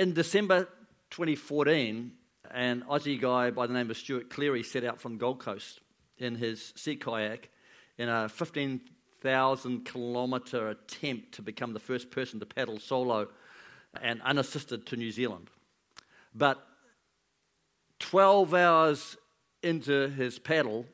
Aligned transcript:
in 0.00 0.14
December 0.14 0.66
2014, 1.10 2.10
an 2.52 2.84
Aussie 2.88 3.20
guy 3.20 3.50
by 3.50 3.66
the 3.66 3.74
name 3.74 3.90
of 3.90 3.98
Stuart 3.98 4.30
Cleary 4.30 4.62
set 4.62 4.82
out 4.82 4.98
from 4.98 5.18
Gold 5.18 5.40
Coast 5.40 5.80
in 6.16 6.36
his 6.36 6.72
sea 6.74 6.96
kayak 6.96 7.50
in 7.98 8.08
a 8.08 8.26
15,000 8.30 9.84
kilometre 9.84 10.70
attempt 10.70 11.32
to 11.32 11.42
become 11.42 11.74
the 11.74 11.78
first 11.78 12.10
person 12.10 12.40
to 12.40 12.46
paddle 12.46 12.78
solo 12.78 13.28
and 14.00 14.22
unassisted 14.22 14.86
to 14.86 14.96
New 14.96 15.10
Zealand. 15.10 15.50
But 16.34 16.66
12 17.98 18.54
hours 18.54 19.18
into 19.62 20.08
his 20.08 20.38
paddle, 20.38 20.86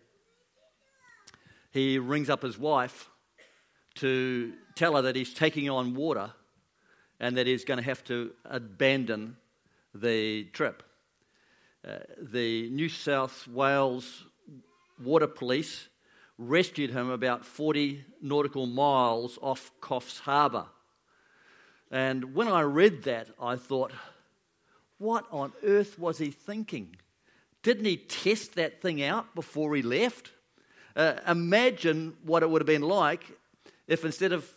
he 1.71 2.01
rings 2.01 2.29
up 2.29 2.43
his 2.43 2.59
wife 2.59 3.09
to 3.95 4.53
tell 4.75 4.97
her 4.97 5.03
that 5.03 5.15
he's 5.15 5.33
taking 5.33 5.71
on 5.71 5.95
water 5.95 6.33
and 7.21 7.37
that 7.37 7.47
he's 7.47 7.65
going 7.65 7.79
to 7.79 7.85
have 7.85 8.05
to 8.05 8.33
abandon 8.45 9.37
the 9.95 10.45
trip. 10.53 10.83
Uh, 11.87 11.99
the 12.21 12.69
New 12.71 12.89
South 12.89 13.47
Wales 13.49 14.25
Water 15.03 15.27
Police 15.27 15.89
rescued 16.39 16.91
him 16.91 17.11
about 17.11 17.45
40 17.45 18.05
nautical 18.21 18.67
miles 18.67 19.39
off 19.41 19.71
Coffs 19.81 20.21
Harbour. 20.21 20.67
And 21.91 22.35
when 22.35 22.49
I 22.49 22.63
read 22.63 23.05
that, 23.05 23.29
I 23.41 23.57
thought, 23.57 23.93
what 24.99 25.27
on 25.31 25.53
earth 25.63 25.99
was 25.99 26.19
he 26.19 26.31
thinking? 26.31 26.97
Didn't 27.63 27.85
he 27.85 27.97
test 27.97 28.55
that 28.55 28.81
thing 28.81 29.03
out 29.03 29.35
before 29.35 29.75
he 29.77 29.83
left? 29.83 30.33
Uh, 30.95 31.15
imagine 31.27 32.17
what 32.23 32.43
it 32.43 32.51
would 32.51 32.63
have 32.63 32.67
been 32.67 32.83
like 32.83 33.25
if 33.87 34.05
instead 34.05 34.33
of 34.33 34.51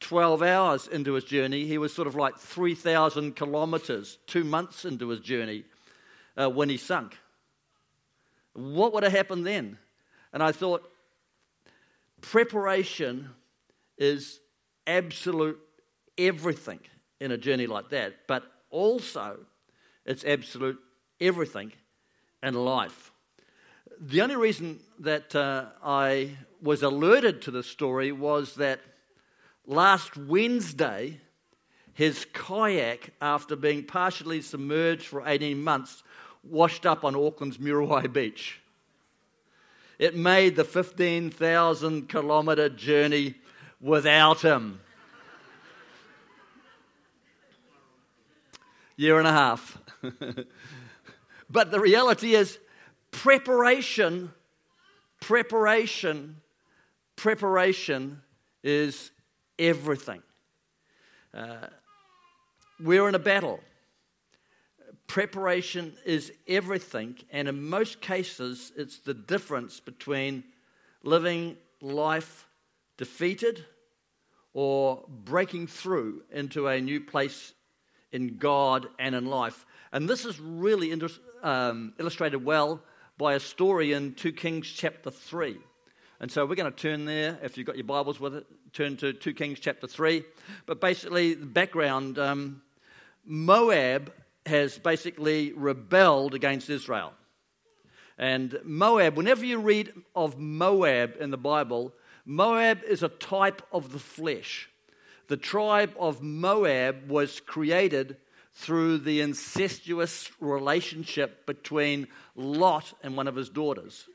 12 0.00 0.42
hours 0.42 0.86
into 0.86 1.14
his 1.14 1.24
journey, 1.24 1.66
he 1.66 1.78
was 1.78 1.92
sort 1.92 2.06
of 2.06 2.14
like 2.14 2.36
3,000 2.36 3.34
kilometers, 3.34 4.18
two 4.26 4.44
months 4.44 4.84
into 4.84 5.08
his 5.08 5.20
journey 5.20 5.64
uh, 6.36 6.48
when 6.48 6.68
he 6.68 6.76
sunk. 6.76 7.18
What 8.52 8.92
would 8.92 9.02
have 9.02 9.12
happened 9.12 9.46
then? 9.46 9.78
And 10.32 10.42
I 10.42 10.52
thought, 10.52 10.90
preparation 12.20 13.30
is 13.96 14.40
absolute 14.86 15.58
everything 16.16 16.80
in 17.20 17.32
a 17.32 17.38
journey 17.38 17.66
like 17.66 17.90
that, 17.90 18.26
but 18.26 18.44
also 18.70 19.38
it's 20.04 20.24
absolute 20.24 20.78
everything 21.20 21.72
in 22.42 22.54
life. 22.54 23.12
The 24.00 24.20
only 24.20 24.36
reason 24.36 24.80
that 25.00 25.34
uh, 25.34 25.66
I 25.82 26.36
was 26.62 26.82
alerted 26.82 27.42
to 27.42 27.50
this 27.50 27.66
story 27.66 28.12
was 28.12 28.54
that 28.56 28.80
last 29.68 30.16
Wednesday, 30.16 31.20
his 31.92 32.26
kayak, 32.32 33.10
after 33.20 33.54
being 33.54 33.84
partially 33.84 34.40
submerged 34.40 35.06
for 35.06 35.22
18 35.24 35.62
months, 35.62 36.02
washed 36.42 36.86
up 36.86 37.04
on 37.04 37.14
Auckland's 37.14 37.58
Muriwai 37.58 38.12
Beach. 38.12 38.60
It 39.98 40.16
made 40.16 40.56
the 40.56 40.64
15,000 40.64 42.08
kilometre 42.08 42.68
journey 42.68 43.34
without 43.80 44.40
him. 44.40 44.80
Year 48.96 49.18
and 49.18 49.28
a 49.28 49.32
half. 49.32 49.78
but 51.50 51.70
the 51.70 51.78
reality 51.78 52.34
is, 52.34 52.58
preparation, 53.10 54.32
preparation, 55.20 56.36
preparation 57.16 58.22
is 58.62 59.10
everything. 59.58 60.22
Uh, 61.34 61.66
we're 62.80 63.08
in 63.08 63.14
a 63.14 63.20
battle. 63.20 63.60
Preparation 65.06 65.94
is 66.04 66.32
everything, 66.46 67.16
and 67.30 67.48
in 67.48 67.68
most 67.68 68.00
cases, 68.00 68.72
it's 68.76 68.98
the 68.98 69.14
difference 69.14 69.80
between 69.80 70.44
living 71.02 71.56
life 71.80 72.46
defeated 72.96 73.64
or 74.52 75.04
breaking 75.08 75.66
through 75.66 76.22
into 76.30 76.66
a 76.66 76.80
new 76.80 77.00
place 77.00 77.54
in 78.12 78.36
God 78.38 78.86
and 78.98 79.14
in 79.14 79.26
life. 79.26 79.64
And 79.92 80.08
this 80.08 80.24
is 80.24 80.38
really 80.40 80.92
um, 81.42 81.94
illustrated 81.98 82.44
well 82.44 82.82
by 83.16 83.34
a 83.34 83.40
story 83.40 83.92
in 83.92 84.14
2 84.14 84.32
Kings 84.32 84.68
chapter 84.68 85.10
3. 85.10 85.58
And 86.20 86.32
so 86.32 86.44
we're 86.44 86.56
going 86.56 86.72
to 86.72 86.76
turn 86.76 87.04
there. 87.04 87.38
If 87.42 87.56
you've 87.56 87.66
got 87.66 87.76
your 87.76 87.84
Bibles 87.84 88.18
with 88.18 88.34
it, 88.34 88.46
turn 88.72 88.96
to 88.96 89.12
2 89.12 89.34
Kings 89.34 89.60
chapter 89.60 89.86
3. 89.86 90.24
But 90.66 90.80
basically, 90.80 91.34
the 91.34 91.46
background 91.46 92.18
um, 92.18 92.60
Moab 93.24 94.12
has 94.44 94.78
basically 94.78 95.52
rebelled 95.52 96.34
against 96.34 96.70
Israel. 96.70 97.12
And 98.18 98.58
Moab, 98.64 99.16
whenever 99.16 99.44
you 99.44 99.60
read 99.60 99.92
of 100.16 100.38
Moab 100.38 101.14
in 101.20 101.30
the 101.30 101.38
Bible, 101.38 101.94
Moab 102.24 102.82
is 102.82 103.04
a 103.04 103.08
type 103.08 103.62
of 103.70 103.92
the 103.92 104.00
flesh. 104.00 104.68
The 105.28 105.36
tribe 105.36 105.94
of 106.00 106.20
Moab 106.20 107.08
was 107.08 107.38
created 107.38 108.16
through 108.54 108.98
the 108.98 109.20
incestuous 109.20 110.32
relationship 110.40 111.46
between 111.46 112.08
Lot 112.34 112.92
and 113.04 113.16
one 113.16 113.28
of 113.28 113.36
his 113.36 113.50
daughters. 113.50 114.08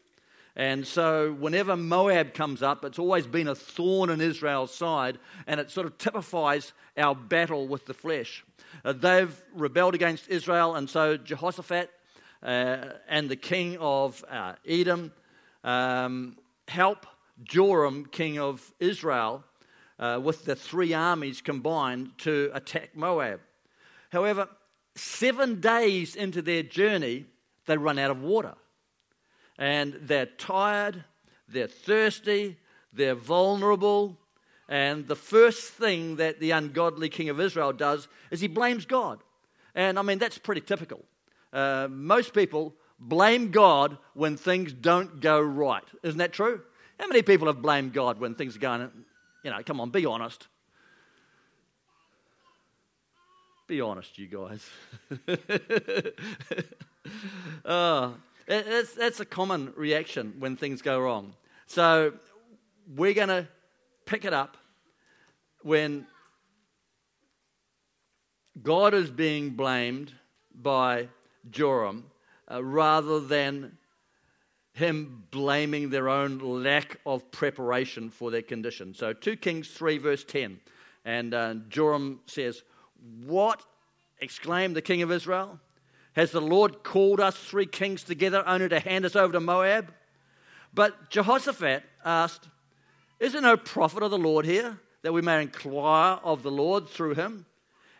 And 0.56 0.86
so, 0.86 1.34
whenever 1.34 1.76
Moab 1.76 2.36
comes 2.36 2.62
up, 2.62 2.86
it's 2.86 3.00
always 3.00 3.26
been 3.26 3.48
a 3.48 3.56
thorn 3.56 4.12
in 4.12 4.22
Israel's 4.22 4.74
side, 4.74 5.18
and 5.48 5.60
it 5.60 5.72
sort 5.72 5.88
of 5.88 5.98
typifies 5.98 6.74
our 6.96 7.16
battle 7.16 7.68
with 7.68 7.88
the 7.88 7.94
flesh. 7.94 8.44
Uh, 8.86 8.94
they've 8.94 9.36
rebelled 9.56 9.96
against 9.96 10.30
Israel, 10.30 10.76
and 10.76 10.88
so 10.88 11.18
Jehoshaphat 11.18 11.90
uh, 12.44 12.86
and 13.08 13.30
the 13.30 13.36
king 13.36 13.78
of 13.80 14.24
uh, 14.30 14.54
Edom 14.68 15.12
um, 15.64 16.38
help 16.68 17.08
Joram, 17.44 18.06
king 18.06 18.38
of 18.38 18.74
Israel, 18.80 19.44
uh, 19.98 20.20
with 20.22 20.46
the 20.46 20.56
three 20.56 20.94
armies 20.94 21.42
combined 21.42 22.12
to 22.20 22.52
attack 22.54 22.96
Moab. 22.96 23.40
However, 24.12 24.48
seven 24.94 25.62
days 25.62 26.16
into 26.16 26.44
their 26.44 26.62
journey, 26.62 27.26
they 27.66 27.76
run 27.76 27.98
out 27.98 28.12
of 28.12 28.22
water 28.22 28.54
and 29.58 29.94
they're 30.02 30.26
tired, 30.26 31.04
they're 31.48 31.68
thirsty, 31.68 32.58
they're 32.92 33.16
vulnerable. 33.16 34.18
And 34.70 35.08
the 35.08 35.16
first 35.16 35.74
thing 35.74 36.16
that 36.18 36.40
the 36.40 36.52
ungodly 36.52 37.10
king 37.10 37.30
of 37.30 37.40
Israel 37.40 37.74
does 37.74 38.08
is 38.32 38.40
he 38.42 38.48
blames 38.48 38.86
God. 38.86 39.20
And 39.76 40.00
I 40.00 40.02
mean, 40.02 40.20
that's 40.20 40.38
pretty 40.38 40.62
typical. 40.62 41.04
Uh, 41.52 41.88
most 41.90 42.34
people 42.34 42.74
blame 43.00 43.52
God 43.52 43.98
when 44.14 44.38
things 44.38 44.74
don't 44.74 45.20
go 45.20 45.40
right. 45.40 45.84
Isn't 46.02 46.20
that 46.20 46.34
true? 46.34 46.62
How 47.00 47.08
many 47.08 47.22
people 47.22 47.48
have 47.48 47.62
blamed 47.62 47.94
God 47.94 48.20
when 48.20 48.36
things 48.36 48.56
are 48.56 48.60
going, 48.60 48.90
you 49.44 49.52
know, 49.52 49.60
come 49.66 49.82
on, 49.82 49.90
be 49.90 50.06
honest. 50.06 50.48
Be 53.68 53.82
honest, 53.82 54.18
you 54.18 54.28
guys. 54.28 54.70
oh, 57.66 58.16
it's, 58.48 58.94
that's 58.94 59.20
a 59.20 59.26
common 59.26 59.74
reaction 59.76 60.36
when 60.40 60.56
things 60.56 60.82
go 60.82 61.00
wrong. 61.00 61.34
So 61.66 62.14
we're 62.96 63.14
going 63.14 63.30
to 63.30 63.48
pick 64.06 64.26
it 64.26 64.34
up 64.34 64.58
when 65.62 66.06
God 68.62 68.94
is 68.94 69.10
being 69.10 69.52
blamed 69.52 70.14
by 70.54 71.08
Joram 71.50 72.06
uh, 72.52 72.64
rather 72.64 73.20
than 73.20 73.78
him 74.74 75.24
blaming 75.32 75.90
their 75.90 76.10
own 76.10 76.40
lack 76.40 77.00
of 77.06 77.32
preparation 77.32 78.10
for 78.10 78.32
their 78.32 78.42
condition. 78.42 78.94
So 78.94 79.14
2 79.14 79.38
Kings 79.38 79.70
3, 79.70 79.98
verse 80.00 80.24
10. 80.24 80.60
And 81.06 81.34
uh, 81.34 81.56
Joram 81.70 82.20
says, 82.26 82.64
What? 83.26 83.64
exclaimed 84.20 84.76
the 84.76 84.82
king 84.82 85.02
of 85.02 85.12
Israel. 85.12 85.60
Has 86.16 86.32
the 86.32 86.42
Lord 86.42 86.84
called 86.84 87.20
us 87.20 87.36
three 87.38 87.66
kings 87.66 88.04
together 88.04 88.44
only 88.46 88.70
to 88.70 88.80
hand 88.80 89.06
us 89.06 89.16
over 89.16 89.34
to 89.34 89.40
Moab? 89.40 89.94
But 90.74 91.10
Jehoshaphat 91.10 91.84
asked, 92.06 92.48
Is 93.20 93.34
there 93.34 93.42
no 93.42 93.58
prophet 93.58 94.04
of 94.04 94.12
the 94.12 94.18
Lord 94.18 94.46
here 94.46 94.80
that 95.02 95.14
we 95.14 95.22
may 95.22 95.42
inquire 95.42 96.20
of 96.24 96.44
the 96.44 96.52
Lord 96.52 96.88
through 96.88 97.16
him? 97.16 97.46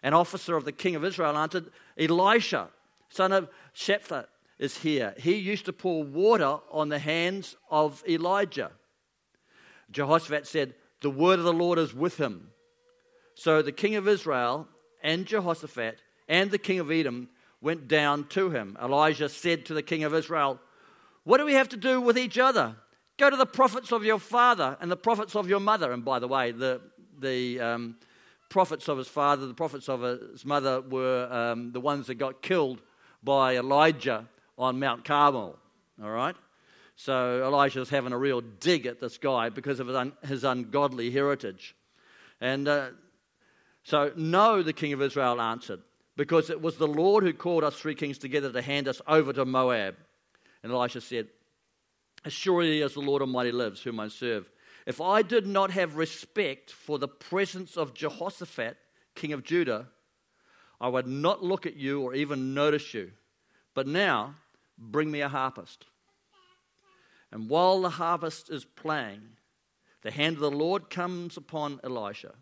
An 0.04 0.14
officer 0.14 0.56
of 0.56 0.66
the 0.66 0.72
king 0.72 0.96
of 0.96 1.04
Israel 1.04 1.38
answered, 1.38 1.72
Elisha, 1.98 2.70
son 3.10 3.32
of 3.32 3.50
Shaphat, 3.76 4.28
is 4.60 4.78
here. 4.78 5.16
He 5.18 5.36
used 5.36 5.66
to 5.66 5.74
pour 5.74 6.04
water 6.04 6.58
on 6.72 6.90
the 6.90 7.00
hands 7.00 7.56
of 7.70 8.04
Elijah. 8.08 8.72
Jehoshaphat 9.92 10.46
said, 10.46 10.76
The 11.02 11.10
word 11.10 11.40
of 11.40 11.46
the 11.46 11.54
Lord 11.54 11.80
is 11.80 11.94
with 11.94 12.18
him. 12.18 12.50
So 13.36 13.62
the 13.62 13.72
king 13.72 13.96
of 13.96 14.08
Israel 14.08 14.68
and 15.02 15.26
Jehoshaphat 15.26 15.98
and 16.28 16.52
the 16.52 16.58
king 16.58 16.80
of 16.80 16.92
Edom 16.92 17.30
went 17.64 17.88
down 17.88 18.26
to 18.28 18.50
him. 18.50 18.78
Elijah 18.82 19.30
said 19.30 19.66
to 19.66 19.74
the 19.74 19.82
king 19.82 20.04
of 20.04 20.14
Israel, 20.14 20.60
What 21.24 21.38
do 21.38 21.46
we 21.46 21.54
have 21.54 21.70
to 21.70 21.78
do 21.78 22.02
with 22.02 22.18
each 22.18 22.38
other? 22.38 22.76
Go 23.18 23.30
to 23.30 23.38
the 23.38 23.46
prophets 23.46 23.92
of 23.92 24.04
your 24.04 24.20
father 24.20 24.78
and 24.82 24.92
the 24.92 24.98
prophets 24.98 25.36
of 25.36 25.48
your 25.48 25.62
mother. 25.62 25.92
And 25.94 26.04
by 26.04 26.20
the 26.20 26.28
way, 26.28 26.52
the, 26.52 26.82
the 27.20 27.62
um, 27.62 27.96
prophets 28.50 28.90
of 28.90 28.98
his 28.98 29.08
father, 29.08 29.48
the 29.48 29.54
prophets 29.54 29.88
of 29.88 30.02
his 30.02 30.46
mother, 30.46 30.82
were 30.82 31.28
um, 31.32 31.72
the 31.72 31.80
ones 31.80 32.08
that 32.08 32.16
got 32.16 32.42
killed 32.42 32.82
by 33.24 33.56
Elijah 33.56 34.28
on 34.58 34.80
Mount 34.80 35.06
Carmel. 35.06 35.58
All 36.04 36.10
right? 36.10 36.36
So 36.98 37.44
Elijah's 37.46 37.90
having 37.90 38.12
a 38.12 38.18
real 38.18 38.42
dig 38.42 38.86
at 38.86 39.00
this 39.00 39.18
guy 39.18 39.50
because 39.50 39.80
of 39.80 39.88
his, 39.88 39.96
un- 39.96 40.14
his 40.28 40.44
ungodly 40.44 41.12
heritage. 41.12 41.76
And 42.42 42.68
uh, 42.68 42.90
so, 43.84 44.12
no, 44.18 44.62
the 44.64 44.74
king 44.74 44.92
of 44.92 45.02
Israel 45.02 45.40
answered, 45.40 45.82
because 46.16 46.50
it 46.50 46.62
was 46.62 46.78
the 46.78 46.88
Lord 46.88 47.24
who 47.24 47.34
called 47.34 47.64
us 47.64 47.76
three 47.76 47.96
kings 47.96 48.18
together 48.18 48.52
to 48.52 48.62
hand 48.62 48.88
us 48.88 49.02
over 49.08 49.34
to 49.34 49.46
Moab. 49.46 49.96
And 50.62 50.72
Elisha 50.72 51.02
said, 51.02 51.28
As 52.24 52.34
surely 52.34 52.82
as 52.82 52.94
the 52.94 53.02
Lord 53.02 53.22
Almighty 53.22 53.52
lives, 53.52 53.82
whom 53.82 54.00
I 54.00 54.08
serve, 54.08 54.50
if 54.86 55.00
I 55.02 55.22
did 55.22 55.48
not 55.48 55.72
have 55.72 55.96
respect 55.96 56.72
for 56.72 57.00
the 57.00 57.08
presence 57.08 57.78
of 57.78 57.94
Jehoshaphat, 57.94 58.78
king 59.16 59.34
of 59.34 59.44
Judah, 59.44 59.88
I 60.80 60.90
would 60.90 61.08
not 61.08 61.44
look 61.44 61.66
at 61.66 61.78
you 61.78 62.02
or 62.02 62.14
even 62.14 62.54
notice 62.54 62.94
you. 62.94 63.12
But 63.74 63.88
now, 63.88 64.36
bring 64.78 65.10
me 65.10 65.22
a 65.22 65.30
harpist. 65.30 65.86
And 67.32 67.50
while 67.50 67.82
the 67.82 67.90
harvest 67.90 68.52
is 68.52 68.66
playing, 68.66 69.22
the 70.02 70.12
hand 70.12 70.36
of 70.36 70.42
the 70.42 70.52
Lord 70.52 70.90
comes 70.90 71.38
upon 71.38 71.80
Elisha. 71.84 72.34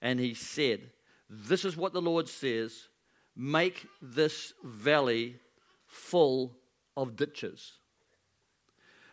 And 0.00 0.20
he 0.20 0.34
said, 0.34 0.90
This 1.28 1.64
is 1.64 1.76
what 1.76 1.92
the 1.92 2.02
Lord 2.02 2.28
says 2.28 2.88
make 3.36 3.86
this 4.00 4.52
valley 4.62 5.36
full 5.86 6.56
of 6.96 7.16
ditches. 7.16 7.72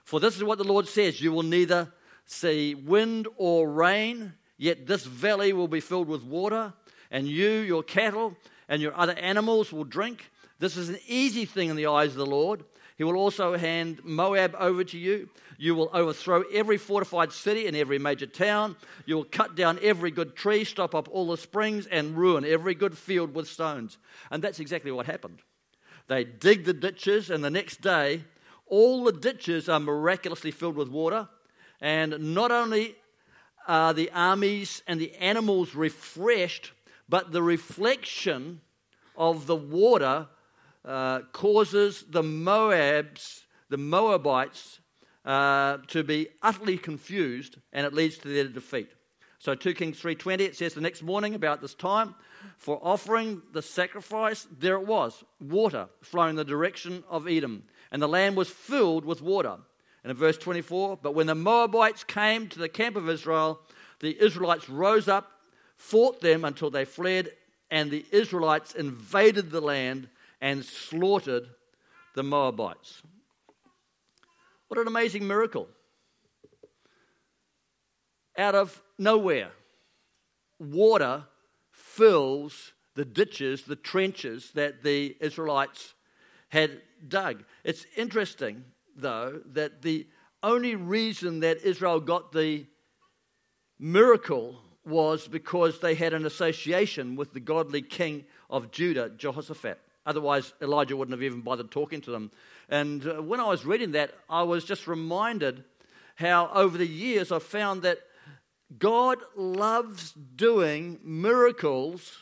For 0.03 0.19
this 0.19 0.35
is 0.35 0.43
what 0.43 0.57
the 0.57 0.63
Lord 0.63 0.87
says 0.87 1.21
You 1.21 1.31
will 1.31 1.43
neither 1.43 1.93
see 2.25 2.75
wind 2.75 3.27
or 3.37 3.69
rain, 3.69 4.33
yet 4.57 4.87
this 4.87 5.05
valley 5.05 5.53
will 5.53 5.67
be 5.67 5.79
filled 5.79 6.07
with 6.07 6.23
water, 6.23 6.73
and 7.11 7.27
you, 7.27 7.49
your 7.49 7.83
cattle, 7.83 8.35
and 8.67 8.81
your 8.81 8.95
other 8.95 9.13
animals 9.13 9.71
will 9.71 9.83
drink. 9.83 10.29
This 10.59 10.77
is 10.77 10.89
an 10.89 10.99
easy 11.07 11.45
thing 11.45 11.69
in 11.69 11.75
the 11.75 11.87
eyes 11.87 12.11
of 12.11 12.17
the 12.17 12.25
Lord. 12.25 12.63
He 12.99 13.05
will 13.05 13.15
also 13.15 13.57
hand 13.57 14.01
Moab 14.03 14.57
over 14.59 14.83
to 14.83 14.97
you. 14.97 15.29
You 15.57 15.73
will 15.73 15.89
overthrow 15.93 16.43
every 16.51 16.75
fortified 16.75 17.31
city 17.31 17.65
and 17.65 17.73
every 17.73 17.97
major 17.97 18.25
town. 18.25 18.75
You 19.05 19.15
will 19.15 19.23
cut 19.23 19.55
down 19.55 19.79
every 19.81 20.11
good 20.11 20.35
tree, 20.35 20.65
stop 20.65 20.93
up 20.93 21.07
all 21.07 21.27
the 21.27 21.37
springs, 21.37 21.87
and 21.87 22.17
ruin 22.17 22.43
every 22.43 22.75
good 22.75 22.97
field 22.97 23.33
with 23.33 23.47
stones. 23.47 23.97
And 24.29 24.43
that's 24.43 24.59
exactly 24.59 24.91
what 24.91 25.05
happened. 25.05 25.39
They 26.07 26.25
dig 26.25 26.65
the 26.65 26.73
ditches, 26.73 27.29
and 27.29 27.41
the 27.41 27.49
next 27.49 27.79
day, 27.79 28.25
all 28.65 29.05
the 29.05 29.13
ditches 29.13 29.69
are 29.69 29.79
miraculously 29.79 30.51
filled 30.51 30.75
with 30.75 30.89
water. 30.89 31.29
And 31.79 32.35
not 32.35 32.51
only 32.51 32.97
are 33.65 33.93
the 33.93 34.11
armies 34.11 34.83
and 34.87 34.99
the 34.99 35.15
animals 35.15 35.73
refreshed, 35.73 36.73
but 37.07 37.31
the 37.31 37.43
reflection 37.43 38.59
of 39.15 39.47
the 39.47 39.55
water 39.55 40.27
uh, 40.89 41.21
causes 41.31 42.03
the 42.09 42.23
Moabs, 42.23 43.41
the 43.69 43.77
Moabites, 43.77 44.79
uh, 45.23 45.77
to 45.87 46.03
be 46.03 46.29
utterly 46.41 46.77
confused, 46.77 47.57
and 47.71 47.85
it 47.85 47.93
leads 47.93 48.17
to 48.17 48.27
their 48.27 48.45
defeat. 48.45 48.89
So 49.37 49.53
2 49.53 49.75
Kings 49.75 50.01
3:20 50.01 50.41
it 50.41 50.55
says 50.57 50.73
the 50.73 50.81
next 50.81 51.03
morning 51.03 51.35
about 51.35 51.61
this 51.61 51.75
time 51.75 52.15
for 52.57 52.79
offering 52.81 53.41
the 53.53 53.61
sacrifice 53.61 54.47
there 54.51 54.75
it 54.75 54.85
was 54.85 55.23
water 55.39 55.87
flowing 56.01 56.31
in 56.31 56.35
the 56.35 56.43
direction 56.43 57.03
of 57.07 57.27
Edom 57.27 57.63
and 57.91 58.01
the 58.01 58.07
land 58.07 58.35
was 58.35 58.49
filled 58.49 59.05
with 59.05 59.21
water. 59.21 59.57
And 60.03 60.11
in 60.11 60.17
verse 60.17 60.37
24 60.37 60.97
but 61.01 61.15
when 61.15 61.27
the 61.27 61.35
Moabites 61.35 62.03
came 62.03 62.49
to 62.49 62.59
the 62.59 62.67
camp 62.67 62.97
of 62.97 63.07
Israel 63.07 63.61
the 64.01 64.21
Israelites 64.21 64.67
rose 64.67 65.07
up 65.07 65.31
fought 65.77 66.19
them 66.19 66.43
until 66.43 66.69
they 66.69 66.83
fled 66.83 67.31
and 67.71 67.89
the 67.89 68.05
Israelites 68.11 68.73
invaded 68.75 69.51
the 69.51 69.61
land 69.61 70.09
and 70.41 70.63
slaughtered 70.63 71.49
the 72.15 72.23
Moabites. 72.23 73.01
What 74.67 74.79
an 74.79 74.87
amazing 74.87 75.27
miracle. 75.27 75.67
Out 78.37 78.55
of 78.55 78.81
nowhere, 78.97 79.51
water 80.59 81.25
fills 81.71 82.73
the 82.95 83.05
ditches, 83.05 83.63
the 83.63 83.75
trenches 83.75 84.51
that 84.51 84.83
the 84.83 85.17
Israelites 85.19 85.93
had 86.49 86.81
dug. 87.07 87.43
It's 87.63 87.85
interesting, 87.95 88.63
though, 88.95 89.41
that 89.53 89.81
the 89.81 90.07
only 90.43 90.75
reason 90.75 91.41
that 91.41 91.61
Israel 91.63 91.99
got 91.99 92.31
the 92.31 92.65
miracle 93.79 94.61
was 94.85 95.27
because 95.27 95.79
they 95.79 95.95
had 95.95 96.13
an 96.13 96.25
association 96.25 97.15
with 97.15 97.33
the 97.33 97.39
godly 97.39 97.81
king 97.81 98.25
of 98.49 98.71
Judah, 98.71 99.09
Jehoshaphat. 99.09 99.79
Otherwise, 100.09 100.53
Elijah 100.59 100.97
wouldn't 100.97 101.13
have 101.13 101.21
even 101.21 101.41
bothered 101.41 101.69
talking 101.69 102.01
to 102.01 102.09
them. 102.09 102.31
And 102.67 103.05
uh, 103.05 103.21
when 103.21 103.39
I 103.39 103.47
was 103.47 103.63
reading 103.63 103.91
that, 103.91 104.11
I 104.27 104.41
was 104.41 104.65
just 104.65 104.87
reminded 104.87 105.63
how 106.15 106.49
over 106.51 106.79
the 106.79 106.87
years 106.87 107.31
I've 107.31 107.43
found 107.43 107.83
that 107.83 107.99
God 108.79 109.19
loves 109.35 110.13
doing 110.35 110.99
miracles 111.03 112.17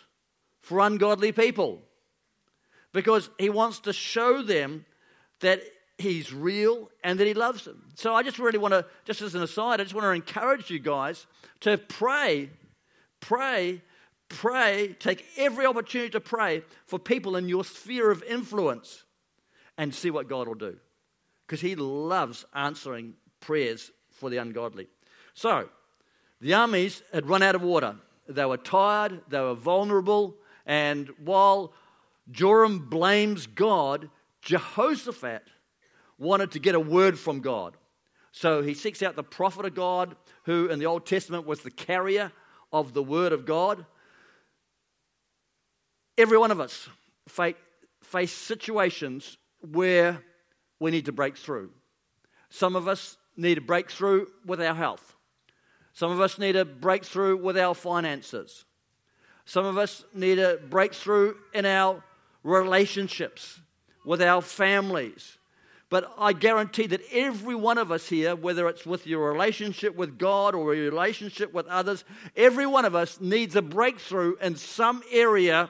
for 0.59 0.81
ungodly 0.81 1.31
people 1.31 1.79
because 2.91 3.29
he 3.39 3.49
wants 3.49 3.79
to 3.79 3.93
show 3.93 4.43
them 4.43 4.85
that 5.39 5.61
he's 5.97 6.33
real 6.33 6.89
and 7.05 7.17
that 7.21 7.25
he 7.25 7.33
loves 7.33 7.63
them. 7.63 7.87
So 7.95 8.13
I 8.13 8.21
just 8.21 8.37
really 8.37 8.59
want 8.59 8.73
to, 8.73 8.85
just 9.05 9.21
as 9.21 9.33
an 9.33 9.43
aside, 9.43 9.79
I 9.79 9.85
just 9.85 9.95
want 9.95 10.03
to 10.03 10.11
encourage 10.11 10.69
you 10.69 10.79
guys 10.79 11.25
to 11.61 11.77
pray, 11.77 12.49
pray 13.21 13.81
Pray, 14.29 14.95
take 14.99 15.25
every 15.37 15.65
opportunity 15.65 16.09
to 16.11 16.19
pray 16.19 16.63
for 16.85 16.99
people 16.99 17.35
in 17.35 17.47
your 17.47 17.63
sphere 17.63 18.11
of 18.11 18.23
influence 18.23 19.03
and 19.77 19.93
see 19.93 20.09
what 20.11 20.27
God 20.27 20.47
will 20.47 20.55
do. 20.55 20.77
Because 21.45 21.61
He 21.61 21.75
loves 21.75 22.45
answering 22.53 23.13
prayers 23.39 23.91
for 24.11 24.29
the 24.29 24.37
ungodly. 24.37 24.87
So, 25.33 25.69
the 26.41 26.53
armies 26.53 27.01
had 27.13 27.29
run 27.29 27.41
out 27.43 27.55
of 27.55 27.61
water. 27.61 27.95
They 28.27 28.45
were 28.45 28.57
tired, 28.57 29.21
they 29.29 29.39
were 29.39 29.53
vulnerable, 29.53 30.35
and 30.65 31.09
while 31.23 31.73
Joram 32.29 32.89
blames 32.89 33.47
God, 33.47 34.09
Jehoshaphat 34.41 35.43
wanted 36.17 36.51
to 36.51 36.59
get 36.59 36.75
a 36.75 36.79
word 36.79 37.17
from 37.17 37.39
God. 37.39 37.77
So 38.31 38.61
he 38.61 38.73
seeks 38.73 39.01
out 39.01 39.15
the 39.15 39.23
prophet 39.23 39.65
of 39.65 39.75
God, 39.75 40.15
who 40.43 40.67
in 40.67 40.79
the 40.79 40.85
Old 40.85 41.05
Testament 41.05 41.47
was 41.47 41.61
the 41.61 41.71
carrier 41.71 42.31
of 42.71 42.93
the 42.93 43.03
word 43.03 43.31
of 43.31 43.45
God. 43.45 43.85
Every 46.17 46.37
one 46.37 46.51
of 46.51 46.59
us 46.59 46.89
face 47.27 48.31
situations 48.31 49.37
where 49.61 50.23
we 50.79 50.91
need 50.91 51.05
to 51.05 51.11
break 51.11 51.37
through. 51.37 51.71
Some 52.49 52.75
of 52.75 52.87
us 52.87 53.17
need 53.35 53.57
a 53.57 53.61
breakthrough 53.61 54.25
with 54.45 54.61
our 54.61 54.73
health. 54.73 55.15
Some 55.93 56.11
of 56.11 56.21
us 56.21 56.39
need 56.39 56.55
a 56.55 56.65
breakthrough 56.65 57.37
with 57.37 57.57
our 57.57 57.75
finances. 57.75 58.65
Some 59.45 59.65
of 59.65 59.77
us 59.77 60.03
need 60.13 60.39
a 60.39 60.57
breakthrough 60.57 61.35
in 61.53 61.65
our 61.65 62.03
relationships 62.43 63.59
with 64.05 64.21
our 64.21 64.41
families. 64.41 65.37
But 65.89 66.13
I 66.17 66.33
guarantee 66.33 66.87
that 66.87 67.01
every 67.11 67.55
one 67.55 67.77
of 67.77 67.91
us 67.91 68.09
here, 68.09 68.35
whether 68.35 68.67
it's 68.67 68.85
with 68.85 69.07
your 69.07 69.31
relationship 69.31 69.95
with 69.95 70.17
God 70.17 70.53
or 70.53 70.75
your 70.75 70.89
relationship 70.89 71.53
with 71.53 71.67
others, 71.67 72.03
every 72.35 72.65
one 72.65 72.85
of 72.85 72.93
us 72.93 73.21
needs 73.21 73.55
a 73.55 73.61
breakthrough 73.61 74.35
in 74.41 74.55
some 74.55 75.01
area 75.11 75.69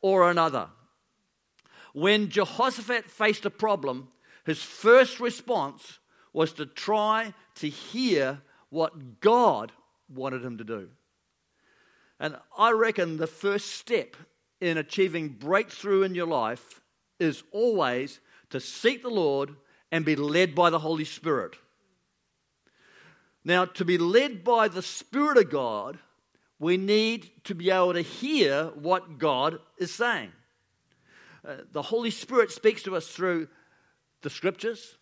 or 0.00 0.30
another. 0.30 0.68
When 1.92 2.28
Jehoshaphat 2.28 3.10
faced 3.10 3.46
a 3.46 3.50
problem, 3.50 4.08
his 4.44 4.62
first 4.62 5.18
response 5.18 5.98
was 6.32 6.52
to 6.54 6.66
try 6.66 7.32
to 7.56 7.68
hear 7.68 8.42
what 8.68 9.20
God 9.20 9.72
wanted 10.08 10.44
him 10.44 10.58
to 10.58 10.64
do. 10.64 10.88
And 12.20 12.36
I 12.56 12.72
reckon 12.72 13.16
the 13.16 13.26
first 13.26 13.72
step 13.72 14.16
in 14.60 14.78
achieving 14.78 15.28
breakthrough 15.28 16.02
in 16.02 16.14
your 16.14 16.26
life 16.26 16.80
is 17.18 17.42
always 17.52 18.20
to 18.50 18.60
seek 18.60 19.02
the 19.02 19.08
Lord 19.08 19.56
and 19.90 20.04
be 20.04 20.16
led 20.16 20.54
by 20.54 20.70
the 20.70 20.78
Holy 20.78 21.04
Spirit. 21.04 21.56
Now, 23.44 23.64
to 23.64 23.84
be 23.84 23.96
led 23.96 24.42
by 24.44 24.68
the 24.68 24.82
Spirit 24.82 25.38
of 25.38 25.50
God 25.50 25.98
we 26.58 26.76
need 26.76 27.30
to 27.44 27.54
be 27.54 27.70
able 27.70 27.92
to 27.92 28.00
hear 28.02 28.66
what 28.74 29.18
God 29.18 29.58
is 29.78 29.94
saying. 29.94 30.32
Uh, 31.46 31.56
the 31.72 31.82
Holy 31.82 32.10
Spirit 32.10 32.50
speaks 32.50 32.82
to 32.84 32.96
us 32.96 33.08
through 33.08 33.48
the 34.22 34.30
scriptures, 34.30 34.96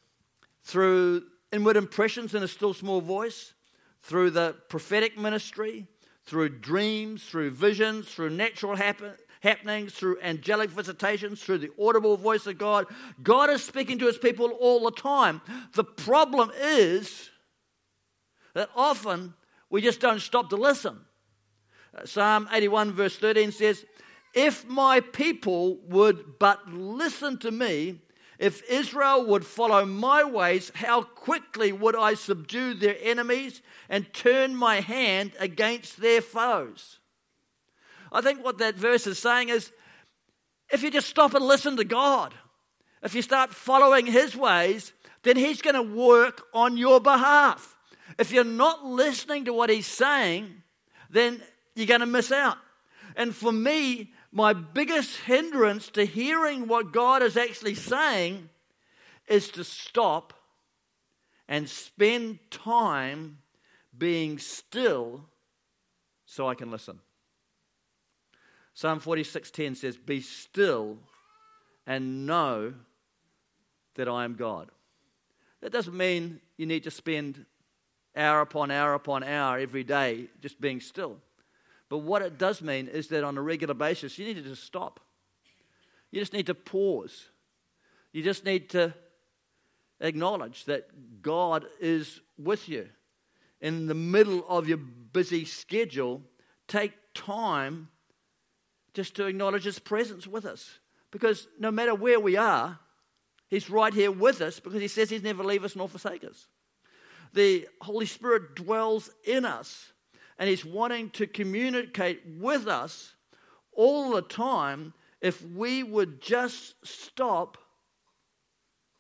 through 0.65 1.25
inward 1.53 1.77
impressions 1.77 2.35
in 2.35 2.43
a 2.43 2.49
still 2.49 2.75
small 2.75 3.01
voice, 3.01 3.55
through 4.03 4.31
the 4.31 4.57
prophetic 4.69 5.17
ministry, 5.17 5.87
through 6.25 6.49
dreams, 6.49 7.25
through 7.25 7.51
visions, 7.51 8.09
through 8.09 8.31
natural 8.31 8.77
happen- 8.77 9.15
happenings, 9.41 9.93
through 9.93 10.19
angelic 10.21 10.71
visitations, 10.71 11.43
through 11.43 11.59
the 11.59 11.71
audible 11.81 12.17
voice 12.17 12.47
of 12.47 12.59
God. 12.59 12.87
God 13.23 13.51
is 13.51 13.63
speaking 13.63 13.99
to 13.99 14.07
his 14.07 14.19
people 14.19 14.51
all 14.51 14.85
the 14.85 14.91
time. 14.91 15.41
The 15.75 15.85
problem 15.85 16.51
is 16.61 17.31
that 18.55 18.71
often 18.75 19.35
we 19.71 19.81
just 19.81 20.01
don't 20.01 20.21
stop 20.21 20.51
to 20.51 20.57
listen. 20.57 20.99
Psalm 22.05 22.49
81, 22.53 22.93
verse 22.93 23.17
13 23.17 23.53
says, 23.53 23.85
If 24.35 24.67
my 24.67 25.01
people 25.01 25.79
would 25.89 26.39
but 26.39 26.73
listen 26.73 27.39
to 27.39 27.51
me, 27.51 28.01
if 28.39 28.69
Israel 28.69 29.25
would 29.27 29.47
follow 29.47 29.87
my 29.87 30.25
ways, 30.25 30.73
how 30.75 31.03
quickly 31.03 31.73
would 31.73 31.95
I 31.95 32.15
subdue 32.15 32.75
their 32.75 32.97
enemies 33.01 33.63
and 33.89 34.13
turn 34.13 34.57
my 34.57 34.81
hand 34.81 35.33
against 35.39 36.01
their 36.01 36.21
foes? 36.21 36.99
I 38.11 38.21
think 38.21 38.45
what 38.45 38.59
that 38.59 38.75
verse 38.75 39.07
is 39.07 39.19
saying 39.19 39.49
is 39.49 39.73
if 40.71 40.83
you 40.83 40.91
just 40.91 41.09
stop 41.09 41.35
and 41.35 41.45
listen 41.45 41.77
to 41.77 41.85
God, 41.85 42.35
if 43.03 43.15
you 43.15 43.23
start 43.23 43.51
following 43.51 44.07
His 44.07 44.35
ways, 44.35 44.93
then 45.23 45.37
He's 45.37 45.63
going 45.63 45.75
to 45.75 45.97
work 45.97 46.43
on 46.53 46.77
your 46.77 47.01
behalf. 47.01 47.77
If 48.19 48.33
you're 48.33 48.45
not 48.45 48.85
listening 48.85 49.45
to 49.45 49.53
what 49.53 49.71
He's 49.71 49.87
saying, 49.87 50.63
then 51.11 51.41
you're 51.75 51.87
going 51.87 52.00
to 52.00 52.07
miss 52.07 52.33
out. 52.33 52.59
And 53.16 53.35
for 53.35 53.52
me, 53.52 54.12
my 54.33 54.52
biggest 54.52 55.16
hindrance 55.21 55.88
to 55.90 56.04
hearing 56.04 56.66
what 56.66 56.93
God 56.93 57.23
is 57.23 57.37
actually 57.37 57.75
saying 57.75 58.49
is 59.28 59.49
to 59.50 59.64
stop 59.64 60.33
and 61.49 61.69
spend 61.69 62.38
time 62.50 63.38
being 63.97 64.38
still 64.38 65.25
so 66.26 66.49
I 66.49 66.54
can 66.54 66.71
listen. 66.71 67.00
Psalm 68.73 68.99
46:10 68.99 69.76
says, 69.76 69.97
"Be 69.97 70.21
still 70.21 70.99
and 71.87 72.26
know 72.26 72.75
that 73.95 74.09
I 74.09 74.25
am 74.25 74.35
God." 74.35 74.71
That 75.61 75.71
doesn't 75.71 75.97
mean 75.97 76.40
you 76.57 76.66
need 76.66 76.83
to 76.85 76.90
spend 76.90 77.47
hour 78.16 78.40
upon 78.40 78.71
hour 78.71 78.95
upon 78.95 79.23
hour 79.23 79.59
every 79.59 79.85
day 79.85 80.28
just 80.40 80.61
being 80.61 80.81
still. 80.81 81.21
But 81.88 81.99
what 81.99 82.23
it 82.23 82.38
does 82.38 82.62
mean 82.62 82.88
is 82.88 83.09
that 83.09 83.25
on 83.25 83.37
a 83.37 83.43
regular 83.43 83.75
basis, 83.75 84.19
you 84.19 84.25
need 84.25 84.35
to 84.35 84.43
just 84.43 84.64
stop. 84.64 85.00
You 86.11 86.21
just 86.21 86.33
need 86.33 86.47
to 86.47 86.55
pause. 86.55 87.29
You 88.12 88.23
just 88.23 88.45
need 88.45 88.71
to 88.71 88.95
acknowledge 90.00 90.64
that 90.64 91.23
God 91.23 91.67
is 91.81 92.21
with 92.38 92.69
you. 92.69 92.88
In 93.61 93.87
the 93.87 93.95
middle 93.95 94.45
of 94.49 94.69
your 94.69 94.79
busy 94.79 95.45
schedule, 95.45 96.23
take 96.69 96.93
time 97.14 97.88
just 98.93 99.17
to 99.17 99.26
acknowledge 99.26 99.64
His 99.64 99.79
presence 99.79 100.26
with 100.26 100.45
us. 100.45 100.79
Because 101.11 101.49
no 101.59 101.71
matter 101.71 101.95
where 101.95 102.21
we 102.21 102.37
are, 102.37 102.79
He's 103.49 103.71
right 103.71 103.93
here 103.93 104.11
with 104.11 104.41
us 104.41 104.61
because 104.61 104.81
He 104.81 104.88
says 104.88 105.11
He's 105.11 105.23
never 105.23 105.45
leave 105.45 105.64
us 105.64 105.76
nor 105.76 105.88
forsake 105.88 106.25
us. 106.25 106.47
The 107.33 107.69
Holy 107.81 108.07
Spirit 108.07 108.55
dwells 108.55 109.11
in 109.25 109.45
us 109.45 109.93
and 110.38 110.49
He's 110.49 110.64
wanting 110.64 111.11
to 111.11 111.26
communicate 111.26 112.23
with 112.38 112.67
us 112.67 113.14
all 113.73 114.12
the 114.12 114.23
time 114.23 114.95
if 115.21 115.43
we 115.43 115.83
would 115.83 116.21
just 116.21 116.75
stop 116.85 117.59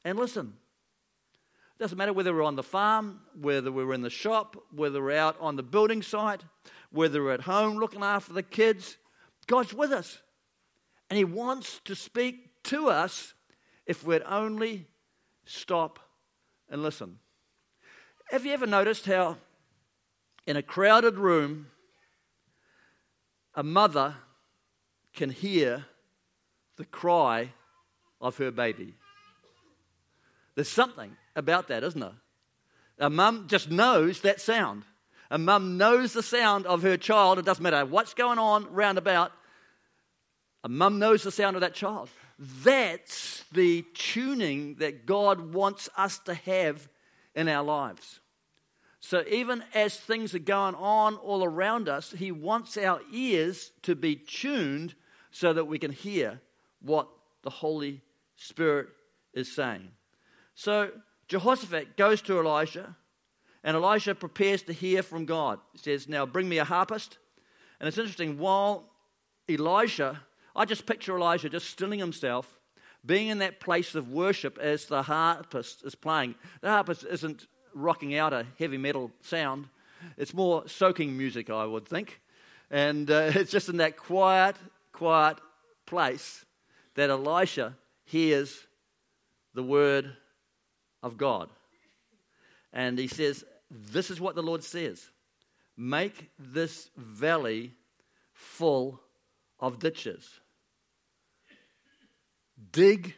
and 0.04 0.18
listen. 0.18 0.54
It 1.78 1.82
doesn't 1.82 1.98
matter 1.98 2.12
whether 2.12 2.32
we're 2.32 2.42
on 2.42 2.56
the 2.56 2.62
farm, 2.62 3.20
whether 3.40 3.72
we're 3.72 3.94
in 3.94 4.02
the 4.02 4.10
shop, 4.10 4.56
whether 4.70 5.02
we're 5.02 5.16
out 5.16 5.36
on 5.40 5.56
the 5.56 5.62
building 5.62 6.02
site, 6.02 6.42
whether 6.90 7.22
we're 7.22 7.32
at 7.32 7.42
home 7.42 7.76
looking 7.78 8.02
after 8.02 8.32
the 8.32 8.42
kids. 8.42 8.96
God's 9.46 9.74
with 9.74 9.90
us. 9.90 10.22
And 11.10 11.16
He 11.16 11.24
wants 11.24 11.80
to 11.84 11.94
speak 11.94 12.62
to 12.64 12.88
us 12.88 13.34
if 13.86 14.04
we'd 14.04 14.22
only 14.22 14.86
stop 15.44 15.98
and 16.70 16.82
listen. 16.82 17.18
Have 18.30 18.46
you 18.46 18.52
ever 18.52 18.66
noticed 18.66 19.06
how 19.06 19.36
in 20.46 20.56
a 20.56 20.62
crowded 20.62 21.16
room, 21.16 21.66
a 23.54 23.62
mother 23.62 24.16
can 25.14 25.30
hear 25.30 25.86
the 26.76 26.84
cry 26.84 27.52
of 28.20 28.36
her 28.38 28.50
baby. 28.50 28.94
There's 30.54 30.68
something 30.68 31.16
about 31.36 31.68
that, 31.68 31.82
isn't 31.84 32.00
there? 32.00 32.12
A 32.98 33.10
mum 33.10 33.46
just 33.48 33.70
knows 33.70 34.20
that 34.20 34.40
sound. 34.40 34.84
A 35.30 35.38
mum 35.38 35.76
knows 35.76 36.12
the 36.12 36.22
sound 36.22 36.66
of 36.66 36.82
her 36.82 36.96
child. 36.96 37.38
It 37.38 37.44
doesn't 37.44 37.62
matter 37.62 37.84
what's 37.84 38.14
going 38.14 38.38
on 38.38 38.72
round 38.72 38.98
about. 38.98 39.32
A 40.62 40.68
mum 40.68 40.98
knows 40.98 41.22
the 41.22 41.32
sound 41.32 41.56
of 41.56 41.60
that 41.60 41.74
child. 41.74 42.08
That's 42.38 43.44
the 43.52 43.84
tuning 43.94 44.76
that 44.76 45.06
God 45.06 45.52
wants 45.52 45.88
us 45.96 46.18
to 46.20 46.34
have 46.34 46.88
in 47.34 47.48
our 47.48 47.62
lives. 47.62 48.20
So 49.06 49.22
even 49.28 49.62
as 49.74 49.98
things 49.98 50.34
are 50.34 50.38
going 50.38 50.74
on 50.76 51.16
all 51.16 51.44
around 51.44 51.90
us, 51.90 52.14
He 52.16 52.32
wants 52.32 52.78
our 52.78 53.02
ears 53.12 53.70
to 53.82 53.94
be 53.94 54.16
tuned 54.16 54.94
so 55.30 55.52
that 55.52 55.66
we 55.66 55.78
can 55.78 55.92
hear 55.92 56.40
what 56.80 57.08
the 57.42 57.50
Holy 57.50 58.00
Spirit 58.36 58.88
is 59.34 59.54
saying. 59.54 59.90
So 60.54 60.90
Jehoshaphat 61.28 61.98
goes 61.98 62.22
to 62.22 62.40
Elijah, 62.40 62.96
and 63.62 63.76
Elijah 63.76 64.14
prepares 64.14 64.62
to 64.62 64.72
hear 64.72 65.02
from 65.02 65.26
God. 65.26 65.58
He 65.72 65.78
says, 65.80 66.08
Now 66.08 66.24
bring 66.24 66.48
me 66.48 66.56
a 66.56 66.64
harpist. 66.64 67.18
And 67.80 67.86
it's 67.86 67.98
interesting, 67.98 68.38
while 68.38 68.88
Elijah, 69.50 70.22
I 70.56 70.64
just 70.64 70.86
picture 70.86 71.14
Elijah 71.14 71.50
just 71.50 71.68
stilling 71.68 71.98
himself, 71.98 72.58
being 73.04 73.28
in 73.28 73.40
that 73.40 73.60
place 73.60 73.94
of 73.94 74.08
worship 74.08 74.56
as 74.56 74.86
the 74.86 75.02
harpist 75.02 75.84
is 75.84 75.94
playing. 75.94 76.36
The 76.62 76.70
harpist 76.70 77.04
isn't 77.04 77.46
rocking 77.74 78.16
out 78.16 78.32
a 78.32 78.46
heavy 78.58 78.78
metal 78.78 79.10
sound. 79.20 79.68
It's 80.16 80.34
more 80.34 80.68
soaking 80.68 81.16
music, 81.16 81.50
I 81.50 81.64
would 81.64 81.86
think. 81.86 82.20
And 82.70 83.10
uh, 83.10 83.30
it's 83.34 83.50
just 83.50 83.68
in 83.68 83.78
that 83.78 83.96
quiet, 83.96 84.56
quiet 84.92 85.38
place 85.86 86.44
that 86.94 87.10
Elisha 87.10 87.76
hears 88.04 88.66
the 89.54 89.62
word 89.62 90.16
of 91.02 91.16
God. 91.16 91.48
And 92.72 92.98
he 92.98 93.06
says, 93.06 93.44
This 93.70 94.10
is 94.10 94.20
what 94.20 94.34
the 94.34 94.42
Lord 94.42 94.62
says 94.62 95.10
make 95.76 96.30
this 96.38 96.90
valley 96.96 97.72
full 98.32 99.00
of 99.58 99.78
ditches. 99.78 100.40
Dig 102.70 103.14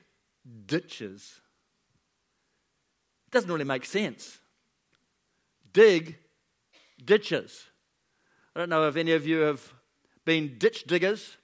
ditches. 0.67 1.41
It 3.27 3.33
doesn't 3.33 3.51
really 3.51 3.65
make 3.65 3.85
sense 3.85 4.39
dig 5.77 6.17
ditches. 7.05 7.67
I 8.55 8.61
don't 8.61 8.71
know 8.71 8.89
if 8.89 8.97
any 8.97 9.13
of 9.13 9.27
you 9.27 9.41
have 9.41 9.61
been 10.25 10.57
ditch 10.57 10.85
diggers. 10.85 11.37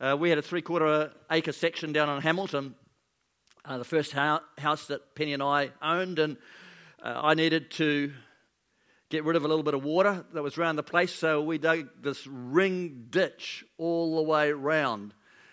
Uh, 0.00 0.16
we 0.18 0.30
had 0.30 0.38
a 0.38 0.42
three 0.42 0.62
quarter 0.62 1.12
acre 1.30 1.52
section 1.52 1.92
down 1.92 2.08
in 2.08 2.22
Hamilton, 2.22 2.74
uh, 3.66 3.76
the 3.76 3.84
first 3.84 4.12
house 4.12 4.86
that 4.86 5.14
Penny 5.14 5.34
and 5.34 5.42
I 5.42 5.72
owned, 5.82 6.18
and 6.18 6.38
uh, 7.02 7.20
I 7.22 7.34
needed 7.34 7.70
to 7.72 8.14
get 9.10 9.24
rid 9.24 9.36
of 9.36 9.44
a 9.44 9.48
little 9.48 9.62
bit 9.62 9.74
of 9.74 9.84
water 9.84 10.24
that 10.32 10.42
was 10.42 10.56
around 10.56 10.76
the 10.76 10.82
place, 10.82 11.14
so 11.14 11.42
we 11.42 11.58
dug 11.58 11.86
this 12.00 12.26
ring 12.26 13.08
ditch 13.10 13.62
all 13.76 14.16
the 14.16 14.22
way 14.22 14.52
round. 14.52 15.12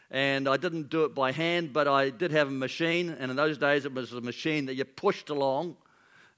And 0.10 0.48
I 0.48 0.56
didn't 0.56 0.90
do 0.90 1.04
it 1.04 1.14
by 1.14 1.34
hand, 1.34 1.74
but 1.74 1.90
I 1.90 2.10
did 2.10 2.32
have 2.32 2.48
a 2.48 2.52
machine, 2.52 3.10
and 3.10 3.32
in 3.32 3.36
those 3.36 3.58
days 3.58 3.84
it 3.84 3.94
was 3.94 4.14
a 4.14 4.22
machine 4.22 4.68
that 4.68 4.76
you 4.76 4.86
pushed 4.86 5.30
along 5.30 5.76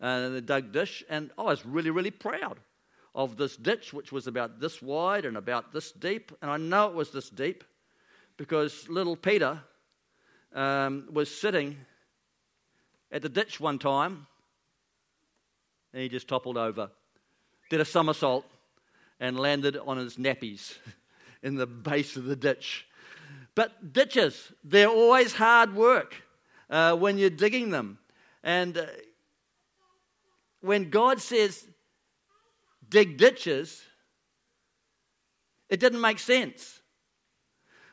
uh, 0.02 0.30
the 0.30 0.42
dug 0.42 0.72
ditch, 0.72 1.04
and 1.10 1.32
I 1.38 1.44
was 1.44 1.66
really, 1.66 1.90
really 1.90 2.12
proud 2.12 2.60
of 3.14 3.38
this 3.38 3.56
ditch, 3.56 3.94
which 3.94 4.12
was 4.12 4.28
about 4.28 4.60
this 4.60 4.82
wide 4.82 5.26
and 5.26 5.38
about 5.38 5.72
this 5.72 5.92
deep. 5.92 6.32
And 6.42 6.52
I 6.52 6.58
know 6.58 6.88
it 6.88 6.94
was 6.94 7.12
this 7.12 7.30
deep 7.30 7.64
because 8.38 8.90
little 8.90 9.16
Peter 9.16 9.62
um, 10.54 11.08
was 11.12 11.34
sitting 11.34 11.78
at 13.12 13.22
the 13.22 13.30
ditch 13.30 13.60
one 13.60 13.80
time 13.80 14.28
and 15.96 16.04
he 16.04 16.10
just 16.10 16.28
toppled 16.28 16.58
over, 16.58 16.90
did 17.70 17.80
a 17.80 17.86
somersault, 17.86 18.46
and 19.22 19.40
landed 19.40 19.78
on 19.78 19.96
his 19.96 20.18
nappies 20.18 20.78
in 21.42 21.56
the 21.56 21.66
base 21.66 22.18
of 22.18 22.26
the 22.26 22.36
ditch. 22.36 22.86
But 23.56 23.94
ditches, 23.94 24.52
they're 24.62 24.90
always 24.90 25.32
hard 25.32 25.74
work 25.74 26.16
uh, 26.70 26.98
when 26.98 27.18
you're 27.18 27.30
digging 27.30 27.70
them. 27.70 27.98
And 28.44 28.78
uh, 28.78 28.88
when 30.66 30.90
God 30.90 31.22
says 31.22 31.66
dig 32.88 33.18
ditches, 33.18 33.82
it 35.70 35.80
didn't 35.80 36.02
make 36.02 36.20
sense. 36.20 36.82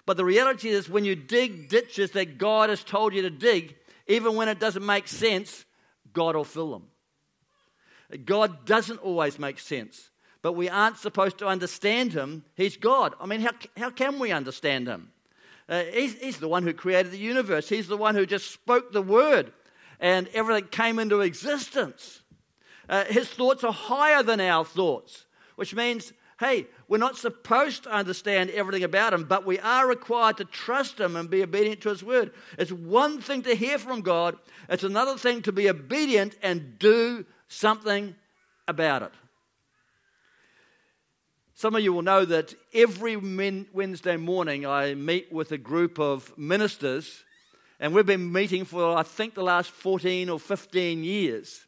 But 0.04 0.16
the 0.16 0.24
reality 0.24 0.68
is, 0.68 0.88
when 0.88 1.04
you 1.04 1.14
dig 1.14 1.68
ditches 1.68 2.10
that 2.12 2.38
God 2.38 2.70
has 2.70 2.82
told 2.82 3.14
you 3.14 3.22
to 3.22 3.30
dig, 3.30 3.76
even 4.08 4.34
when 4.34 4.48
it 4.48 4.58
doesn't 4.58 4.84
make 4.84 5.06
sense, 5.06 5.64
God 6.12 6.34
will 6.34 6.44
fill 6.44 6.72
them. 6.72 6.88
God 8.24 8.66
doesn't 8.66 8.98
always 8.98 9.38
make 9.38 9.58
sense, 9.58 10.10
but 10.42 10.52
we 10.52 10.68
aren't 10.68 10.98
supposed 10.98 11.38
to 11.38 11.46
understand 11.46 12.12
Him. 12.12 12.44
He's 12.56 12.76
God. 12.76 13.14
I 13.20 13.26
mean, 13.26 13.40
how, 13.40 13.52
how 13.76 13.90
can 13.90 14.18
we 14.18 14.32
understand 14.32 14.88
Him? 14.88 15.12
Uh, 15.68 15.84
he's, 15.84 16.18
he's 16.18 16.38
the 16.38 16.48
one 16.48 16.64
who 16.64 16.72
created 16.72 17.12
the 17.12 17.18
universe, 17.18 17.68
He's 17.68 17.88
the 17.88 17.96
one 17.96 18.14
who 18.14 18.26
just 18.26 18.50
spoke 18.50 18.92
the 18.92 19.02
word, 19.02 19.52
and 20.00 20.28
everything 20.34 20.68
came 20.68 20.98
into 20.98 21.20
existence. 21.20 22.21
Uh, 22.88 23.04
his 23.04 23.28
thoughts 23.28 23.64
are 23.64 23.72
higher 23.72 24.22
than 24.22 24.40
our 24.40 24.64
thoughts, 24.64 25.24
which 25.56 25.74
means 25.74 26.12
hey, 26.42 26.66
we're 26.88 26.98
not 26.98 27.16
supposed 27.16 27.84
to 27.84 27.92
understand 27.92 28.50
everything 28.50 28.82
about 28.82 29.14
him, 29.14 29.22
but 29.22 29.46
we 29.46 29.60
are 29.60 29.86
required 29.86 30.36
to 30.36 30.44
trust 30.44 30.98
him 30.98 31.14
and 31.14 31.30
be 31.30 31.42
obedient 31.42 31.80
to 31.80 31.88
his 31.88 32.02
word. 32.02 32.32
It's 32.58 32.72
one 32.72 33.20
thing 33.20 33.42
to 33.42 33.54
hear 33.54 33.78
from 33.78 34.00
God, 34.00 34.36
it's 34.68 34.82
another 34.82 35.16
thing 35.16 35.42
to 35.42 35.52
be 35.52 35.68
obedient 35.70 36.36
and 36.42 36.80
do 36.80 37.24
something 37.46 38.16
about 38.66 39.02
it. 39.02 39.12
Some 41.54 41.76
of 41.76 41.82
you 41.82 41.92
will 41.92 42.02
know 42.02 42.24
that 42.24 42.54
every 42.74 43.14
Wednesday 43.16 44.16
morning 44.16 44.66
I 44.66 44.94
meet 44.94 45.30
with 45.30 45.52
a 45.52 45.58
group 45.58 46.00
of 46.00 46.36
ministers, 46.36 47.22
and 47.78 47.94
we've 47.94 48.04
been 48.04 48.32
meeting 48.32 48.64
for, 48.64 48.96
I 48.96 49.04
think, 49.04 49.34
the 49.34 49.44
last 49.44 49.70
14 49.70 50.28
or 50.28 50.40
15 50.40 51.04
years. 51.04 51.64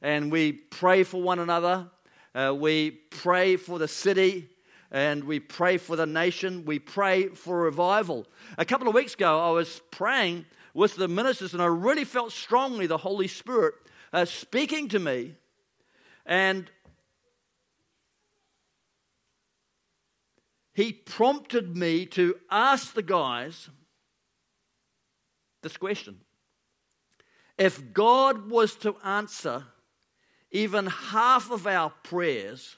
And 0.00 0.30
we 0.30 0.52
pray 0.52 1.02
for 1.02 1.20
one 1.20 1.38
another, 1.38 1.88
uh, 2.34 2.54
we 2.56 2.90
pray 2.90 3.56
for 3.56 3.78
the 3.78 3.88
city, 3.88 4.48
and 4.90 5.24
we 5.24 5.40
pray 5.40 5.76
for 5.76 5.96
the 5.96 6.06
nation, 6.06 6.64
we 6.64 6.78
pray 6.78 7.28
for 7.28 7.62
revival. 7.62 8.26
A 8.56 8.64
couple 8.64 8.88
of 8.88 8.94
weeks 8.94 9.14
ago, 9.14 9.40
I 9.40 9.50
was 9.50 9.80
praying 9.90 10.46
with 10.72 10.96
the 10.96 11.08
ministers, 11.08 11.52
and 11.52 11.62
I 11.62 11.66
really 11.66 12.04
felt 12.04 12.32
strongly 12.32 12.86
the 12.86 12.98
Holy 12.98 13.28
Spirit 13.28 13.74
uh, 14.12 14.24
speaking 14.24 14.88
to 14.88 14.98
me. 14.98 15.34
And 16.24 16.70
he 20.74 20.92
prompted 20.92 21.76
me 21.76 22.06
to 22.06 22.36
ask 22.50 22.94
the 22.94 23.02
guys 23.02 23.68
this 25.62 25.76
question 25.76 26.20
If 27.58 27.92
God 27.92 28.48
was 28.48 28.76
to 28.76 28.96
answer 29.04 29.64
even 30.50 30.86
half 30.86 31.50
of 31.50 31.66
our 31.66 31.90
prayers, 32.02 32.76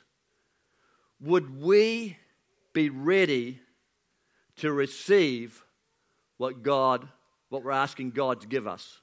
would 1.21 1.61
we 1.61 2.17
be 2.73 2.91
ready 2.91 3.61
to 4.57 4.73
receive 4.73 5.65
what 6.37 6.63
God, 6.63 7.09
what 7.49 7.63
we're 7.63 7.71
asking 7.71 8.11
God 8.11 8.41
to 8.41 8.47
give 8.47 8.67
us? 8.67 9.01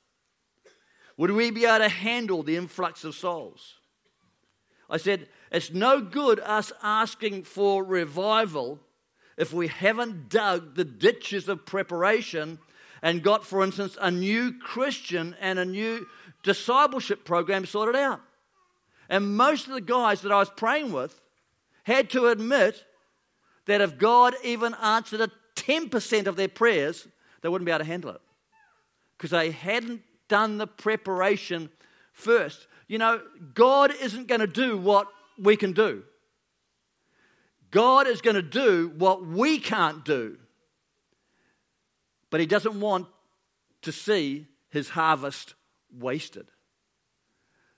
Would 1.18 1.32
we 1.32 1.52
be 1.52 1.66
able 1.66 1.80
to 1.80 1.90
handle 1.90 2.44
the 2.44 2.58
influx 2.58 3.04
of 3.04 3.16
souls? 3.16 3.76
I 4.90 4.98
said, 4.98 5.28
it's 5.52 5.72
no 5.72 6.02
good 6.02 6.40
us 6.40 6.72
asking 6.82 7.44
for 7.44 7.84
revival 7.84 8.80
if 9.38 9.54
we 9.54 9.68
haven't 9.68 10.30
dug 10.30 10.76
the 10.76 10.86
ditches 10.86 11.48
of 11.48 11.66
preparation 11.66 12.60
and 13.02 13.24
got, 13.24 13.46
for 13.46 13.64
instance, 13.64 13.98
a 14.02 14.10
new 14.10 14.54
Christian 14.60 15.36
and 15.40 15.60
a 15.60 15.66
new 15.66 16.08
discipleship 16.44 17.26
program 17.26 17.66
sorted 17.66 17.96
out. 17.96 18.22
And 19.10 19.38
most 19.38 19.68
of 19.68 19.74
the 19.74 19.82
guys 19.82 20.22
that 20.22 20.32
I 20.32 20.38
was 20.38 20.50
praying 20.50 20.92
with 20.92 21.20
had 21.84 22.10
to 22.12 22.28
admit 22.28 22.84
that 23.66 23.82
if 23.82 23.98
God 23.98 24.36
even 24.44 24.74
answered 24.82 25.22
a 25.22 25.32
10% 25.56 26.28
of 26.28 26.36
their 26.36 26.48
prayers, 26.48 27.08
they 27.42 27.50
wouldn't 27.50 27.66
be 27.66 27.72
able 27.72 27.80
to 27.80 27.86
handle 27.86 28.12
it 28.12 28.22
because 29.18 29.32
they 29.32 29.52
hadn't 29.52 30.02
done 30.28 30.58
the 30.58 30.68
preparation 30.68 31.70
first. 32.14 32.68
You 32.88 32.98
know, 32.98 33.22
God 33.54 33.94
isn't 34.02 34.28
going 34.28 34.42
to 34.42 34.48
do 34.48 34.78
what 34.78 35.08
we 35.38 35.56
can 35.56 35.74
do. 35.74 36.04
God 37.72 38.08
is 38.08 38.22
going 38.22 38.36
to 38.36 38.42
do 38.42 38.94
what 38.98 39.26
we 39.26 39.60
can't 39.60 40.06
do. 40.06 40.38
But 42.30 42.40
He 42.40 42.46
doesn't 42.46 42.80
want 42.80 43.08
to 43.82 43.92
see 43.92 44.48
His 44.70 44.90
harvest 44.90 45.54
wasted. 45.92 46.48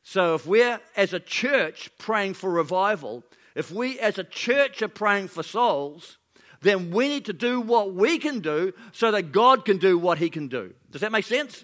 So 0.09 0.33
if 0.33 0.47
we're, 0.47 0.79
as 0.95 1.13
a 1.13 1.19
church, 1.19 1.91
praying 1.99 2.33
for 2.33 2.49
revival, 2.49 3.23
if 3.53 3.69
we, 3.69 3.99
as 3.99 4.17
a 4.17 4.23
church, 4.23 4.81
are 4.81 4.87
praying 4.87 5.27
for 5.27 5.43
souls, 5.43 6.17
then 6.61 6.89
we 6.89 7.07
need 7.07 7.25
to 7.25 7.33
do 7.33 7.61
what 7.61 7.93
we 7.93 8.17
can 8.17 8.39
do 8.39 8.73
so 8.91 9.11
that 9.11 9.31
God 9.31 9.65
can 9.65 9.77
do 9.77 9.99
what 9.99 10.17
He 10.17 10.31
can 10.31 10.47
do. 10.47 10.73
Does 10.89 11.01
that 11.01 11.11
make 11.11 11.25
sense? 11.25 11.63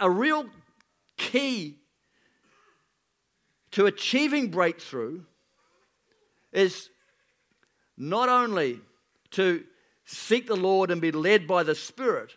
A 0.00 0.08
real 0.08 0.46
key 1.18 1.76
to 3.72 3.84
achieving 3.84 4.50
breakthrough 4.50 5.20
is 6.52 6.88
not 7.98 8.30
only 8.30 8.80
to 9.32 9.62
seek 10.06 10.46
the 10.46 10.56
Lord 10.56 10.90
and 10.90 11.02
be 11.02 11.12
led 11.12 11.46
by 11.46 11.64
the 11.64 11.74
Spirit, 11.74 12.32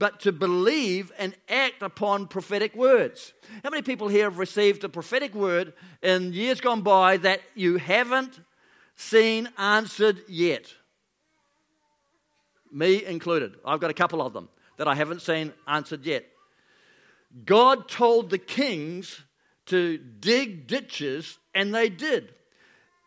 but 0.00 0.18
to 0.18 0.32
believe 0.32 1.12
and 1.18 1.36
act 1.48 1.82
upon 1.82 2.26
prophetic 2.26 2.74
words. 2.74 3.34
How 3.62 3.68
many 3.68 3.82
people 3.82 4.08
here 4.08 4.24
have 4.24 4.38
received 4.38 4.82
a 4.82 4.88
prophetic 4.88 5.34
word 5.34 5.74
in 6.02 6.32
years 6.32 6.60
gone 6.60 6.80
by 6.80 7.18
that 7.18 7.42
you 7.54 7.76
haven't 7.76 8.40
seen 8.96 9.50
answered 9.58 10.22
yet? 10.26 10.72
Me 12.72 13.04
included. 13.04 13.56
I've 13.62 13.80
got 13.80 13.90
a 13.90 13.94
couple 13.94 14.22
of 14.22 14.32
them 14.32 14.48
that 14.78 14.88
I 14.88 14.94
haven't 14.94 15.20
seen 15.20 15.52
answered 15.68 16.06
yet. 16.06 16.24
God 17.44 17.86
told 17.86 18.30
the 18.30 18.38
kings 18.38 19.20
to 19.66 19.98
dig 19.98 20.66
ditches, 20.66 21.38
and 21.54 21.74
they 21.74 21.90
did. 21.90 22.34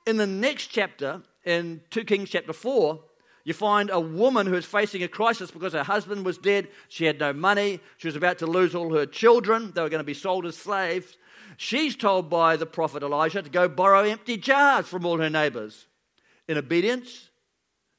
In 0.05 0.17
the 0.17 0.27
next 0.27 0.67
chapter, 0.67 1.23
in 1.43 1.81
2 1.89 2.05
Kings 2.05 2.29
chapter 2.29 2.53
4, 2.53 2.99
you 3.43 3.53
find 3.53 3.89
a 3.89 3.99
woman 3.99 4.47
who 4.47 4.55
is 4.55 4.65
facing 4.65 5.03
a 5.03 5.07
crisis 5.07 5.51
because 5.51 5.73
her 5.73 5.83
husband 5.83 6.25
was 6.25 6.37
dead. 6.37 6.69
She 6.87 7.05
had 7.05 7.19
no 7.19 7.33
money. 7.33 7.81
She 7.97 8.07
was 8.07 8.15
about 8.15 8.37
to 8.39 8.47
lose 8.47 8.73
all 8.73 8.93
her 8.95 9.05
children. 9.05 9.71
They 9.73 9.81
were 9.81 9.89
going 9.89 9.99
to 9.99 10.05
be 10.05 10.13
sold 10.13 10.45
as 10.45 10.55
slaves. 10.55 11.17
She's 11.57 11.95
told 11.95 12.29
by 12.29 12.55
the 12.55 12.65
prophet 12.65 13.03
Elijah 13.03 13.41
to 13.41 13.49
go 13.49 13.67
borrow 13.67 14.03
empty 14.03 14.37
jars 14.37 14.87
from 14.87 15.05
all 15.05 15.19
her 15.19 15.29
neighbors. 15.29 15.87
In 16.47 16.57
obedience, 16.57 17.29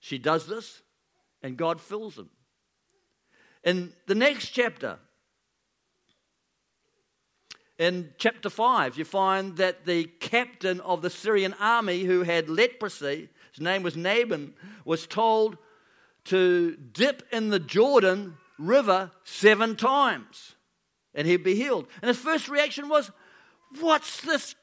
she 0.00 0.18
does 0.18 0.46
this, 0.46 0.82
and 1.42 1.56
God 1.56 1.80
fills 1.80 2.16
them. 2.16 2.30
In 3.62 3.92
the 4.06 4.14
next 4.14 4.50
chapter, 4.50 4.98
in 7.78 8.12
chapter 8.18 8.50
5, 8.50 8.98
you 8.98 9.04
find 9.04 9.56
that 9.56 9.84
the 9.84 10.04
captain 10.04 10.80
of 10.80 11.02
the 11.02 11.10
Syrian 11.10 11.54
army 11.58 12.04
who 12.04 12.22
had 12.22 12.48
leprosy, 12.48 13.30
his 13.54 13.62
name 13.62 13.84
was 13.84 13.96
Naaman, 13.96 14.54
was 14.84 15.06
told 15.06 15.58
to 16.24 16.76
dip 16.76 17.22
in 17.30 17.50
the 17.50 17.60
Jordan 17.60 18.36
River 18.58 19.12
seven 19.22 19.76
times 19.76 20.56
and 21.14 21.26
he'd 21.26 21.44
be 21.44 21.54
healed. 21.54 21.86
And 22.02 22.08
his 22.08 22.18
first 22.18 22.48
reaction 22.48 22.88
was, 22.88 23.12
What's 23.80 24.20
this 24.22 24.56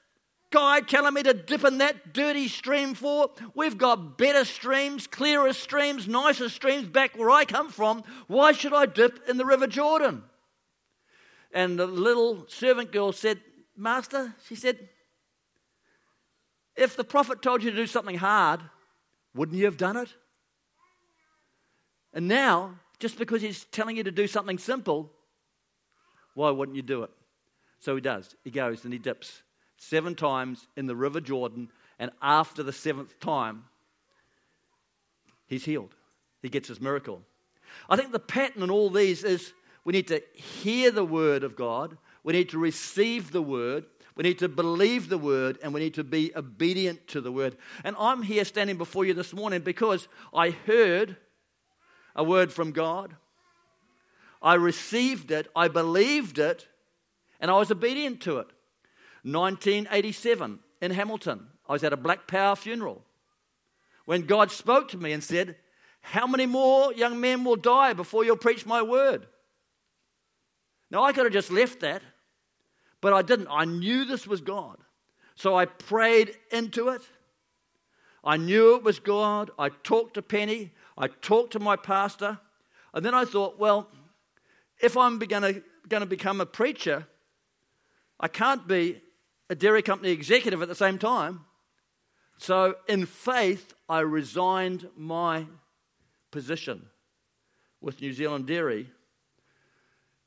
guy 0.51 0.81
telling 0.81 1.13
me 1.13 1.23
to 1.23 1.33
dip 1.33 1.63
in 1.63 1.77
that 1.77 2.13
dirty 2.13 2.49
stream 2.49 2.93
for? 2.93 3.29
We've 3.55 3.77
got 3.77 4.17
better 4.17 4.43
streams, 4.43 5.07
clearer 5.07 5.53
streams, 5.53 6.05
nicer 6.05 6.49
streams 6.49 6.87
back 6.87 7.17
where 7.17 7.31
I 7.31 7.45
come 7.45 7.69
from. 7.69 8.03
Why 8.27 8.51
should 8.51 8.73
I 8.73 8.87
dip 8.87 9.29
in 9.29 9.37
the 9.37 9.45
River 9.45 9.67
Jordan? 9.67 10.23
And 11.53 11.79
the 11.79 11.87
little 11.87 12.45
servant 12.47 12.91
girl 12.91 13.13
said, 13.13 13.39
Master, 13.77 14.35
she 14.47 14.55
said, 14.55 14.89
if 16.75 16.95
the 16.95 17.03
prophet 17.03 17.41
told 17.41 17.63
you 17.63 17.71
to 17.71 17.75
do 17.75 17.87
something 17.87 18.17
hard, 18.17 18.61
wouldn't 19.33 19.57
you 19.57 19.65
have 19.65 19.77
done 19.77 19.97
it? 19.97 20.09
And 22.13 22.27
now, 22.27 22.75
just 22.99 23.17
because 23.17 23.41
he's 23.41 23.63
telling 23.65 23.97
you 23.97 24.03
to 24.03 24.11
do 24.11 24.27
something 24.27 24.57
simple, 24.57 25.11
why 26.33 26.49
wouldn't 26.49 26.75
you 26.75 26.81
do 26.81 27.03
it? 27.03 27.09
So 27.79 27.95
he 27.95 28.01
does. 28.01 28.35
He 28.43 28.51
goes 28.51 28.83
and 28.83 28.93
he 28.93 28.99
dips 28.99 29.41
seven 29.77 30.13
times 30.13 30.67
in 30.77 30.85
the 30.85 30.95
River 30.95 31.19
Jordan, 31.19 31.69
and 31.97 32.11
after 32.21 32.61
the 32.61 32.71
seventh 32.71 33.19
time, 33.19 33.63
he's 35.47 35.65
healed. 35.65 35.95
He 36.41 36.49
gets 36.49 36.67
his 36.67 36.79
miracle. 36.79 37.21
I 37.89 37.95
think 37.95 38.11
the 38.11 38.19
pattern 38.19 38.63
in 38.63 38.69
all 38.69 38.89
these 38.89 39.23
is 39.23 39.53
we 39.83 39.93
need 39.93 40.07
to 40.09 40.21
hear 40.35 40.91
the 40.91 41.05
word 41.05 41.43
of 41.43 41.55
God, 41.55 41.97
we 42.23 42.33
need 42.33 42.49
to 42.49 42.59
receive 42.59 43.31
the 43.31 43.41
word, 43.41 43.85
we 44.15 44.23
need 44.23 44.39
to 44.39 44.49
believe 44.49 45.09
the 45.09 45.17
word, 45.17 45.57
and 45.63 45.73
we 45.73 45.79
need 45.79 45.93
to 45.95 46.03
be 46.03 46.31
obedient 46.35 47.07
to 47.07 47.21
the 47.21 47.31
word. 47.31 47.55
And 47.83 47.95
I'm 47.97 48.23
here 48.23 48.45
standing 48.45 48.77
before 48.77 49.05
you 49.05 49.13
this 49.13 49.33
morning 49.33 49.61
because 49.61 50.07
I 50.33 50.51
heard 50.51 51.17
a 52.15 52.23
word 52.23 52.51
from 52.51 52.71
God, 52.71 53.15
I 54.41 54.55
received 54.55 55.31
it, 55.31 55.47
I 55.55 55.67
believed 55.67 56.39
it, 56.39 56.67
and 57.39 57.49
I 57.49 57.57
was 57.57 57.71
obedient 57.71 58.21
to 58.21 58.39
it. 58.39 58.47
1987 59.23 60.59
in 60.81 60.91
Hamilton, 60.91 61.47
I 61.69 61.73
was 61.73 61.83
at 61.83 61.93
a 61.93 61.97
Black 61.97 62.27
Power 62.27 62.55
funeral 62.55 63.05
when 64.05 64.23
God 64.23 64.51
spoke 64.51 64.89
to 64.89 64.97
me 64.97 65.11
and 65.11 65.23
said, 65.23 65.55
How 66.01 66.27
many 66.27 66.45
more 66.45 66.91
young 66.93 67.21
men 67.21 67.43
will 67.43 67.55
die 67.55 67.93
before 67.93 68.25
you'll 68.25 68.35
preach 68.35 68.65
my 68.65 68.81
word? 68.81 69.27
Now, 70.89 71.03
I 71.03 71.13
could 71.13 71.25
have 71.25 71.33
just 71.33 71.51
left 71.51 71.79
that, 71.79 72.01
but 73.01 73.13
I 73.13 73.21
didn't. 73.23 73.47
I 73.49 73.65
knew 73.65 74.05
this 74.05 74.25
was 74.25 74.41
God. 74.41 74.77
So 75.35 75.57
I 75.57 75.65
prayed 75.65 76.35
into 76.51 76.89
it. 76.89 77.01
I 78.23 78.37
knew 78.37 78.75
it 78.75 78.83
was 78.83 78.99
God. 78.99 79.49
I 79.57 79.69
talked 79.69 80.13
to 80.13 80.21
Penny. 80.21 80.71
I 80.97 81.07
talked 81.07 81.53
to 81.53 81.59
my 81.59 81.75
pastor. 81.75 82.39
And 82.93 83.03
then 83.03 83.15
I 83.15 83.25
thought, 83.25 83.57
well, 83.57 83.87
if 84.79 84.95
I'm 84.95 85.17
going 85.17 85.61
to 85.89 86.05
become 86.05 86.41
a 86.41 86.45
preacher, 86.45 87.07
I 88.19 88.27
can't 88.27 88.67
be 88.67 89.01
a 89.49 89.55
dairy 89.55 89.81
company 89.81 90.11
executive 90.11 90.61
at 90.61 90.67
the 90.67 90.75
same 90.75 90.99
time. 90.99 91.41
So, 92.37 92.75
in 92.87 93.05
faith, 93.05 93.73
I 93.87 93.99
resigned 93.99 94.87
my 94.95 95.45
position 96.31 96.87
with 97.81 98.01
New 98.01 98.13
Zealand 98.13 98.47
Dairy, 98.47 98.89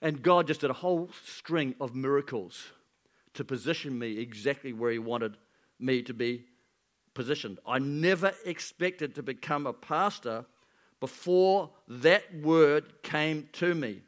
and 0.05 0.23
God 0.23 0.47
just 0.47 0.61
did 0.61 0.69
a 0.69 0.75
whole 0.75 1.09
string 1.25 1.75
of 1.81 1.95
miracles 1.95 2.63
to 3.33 3.43
position 3.43 3.99
me 3.99 4.19
exactly 4.19 4.75
where 4.75 4.93
He 4.93 4.99
wanted 4.99 5.39
me 5.81 6.03
to 6.03 6.13
be 6.13 6.45
positioned. 7.15 7.59
I 7.67 7.79
never 7.79 8.33
expected 8.45 9.15
to 9.15 9.23
become 9.23 9.67
a 9.67 9.73
pastor 9.73 10.45
before 11.01 11.71
that 11.89 12.23
word 12.43 13.03
came 13.03 13.49
to 13.55 13.75
me. 13.75 14.03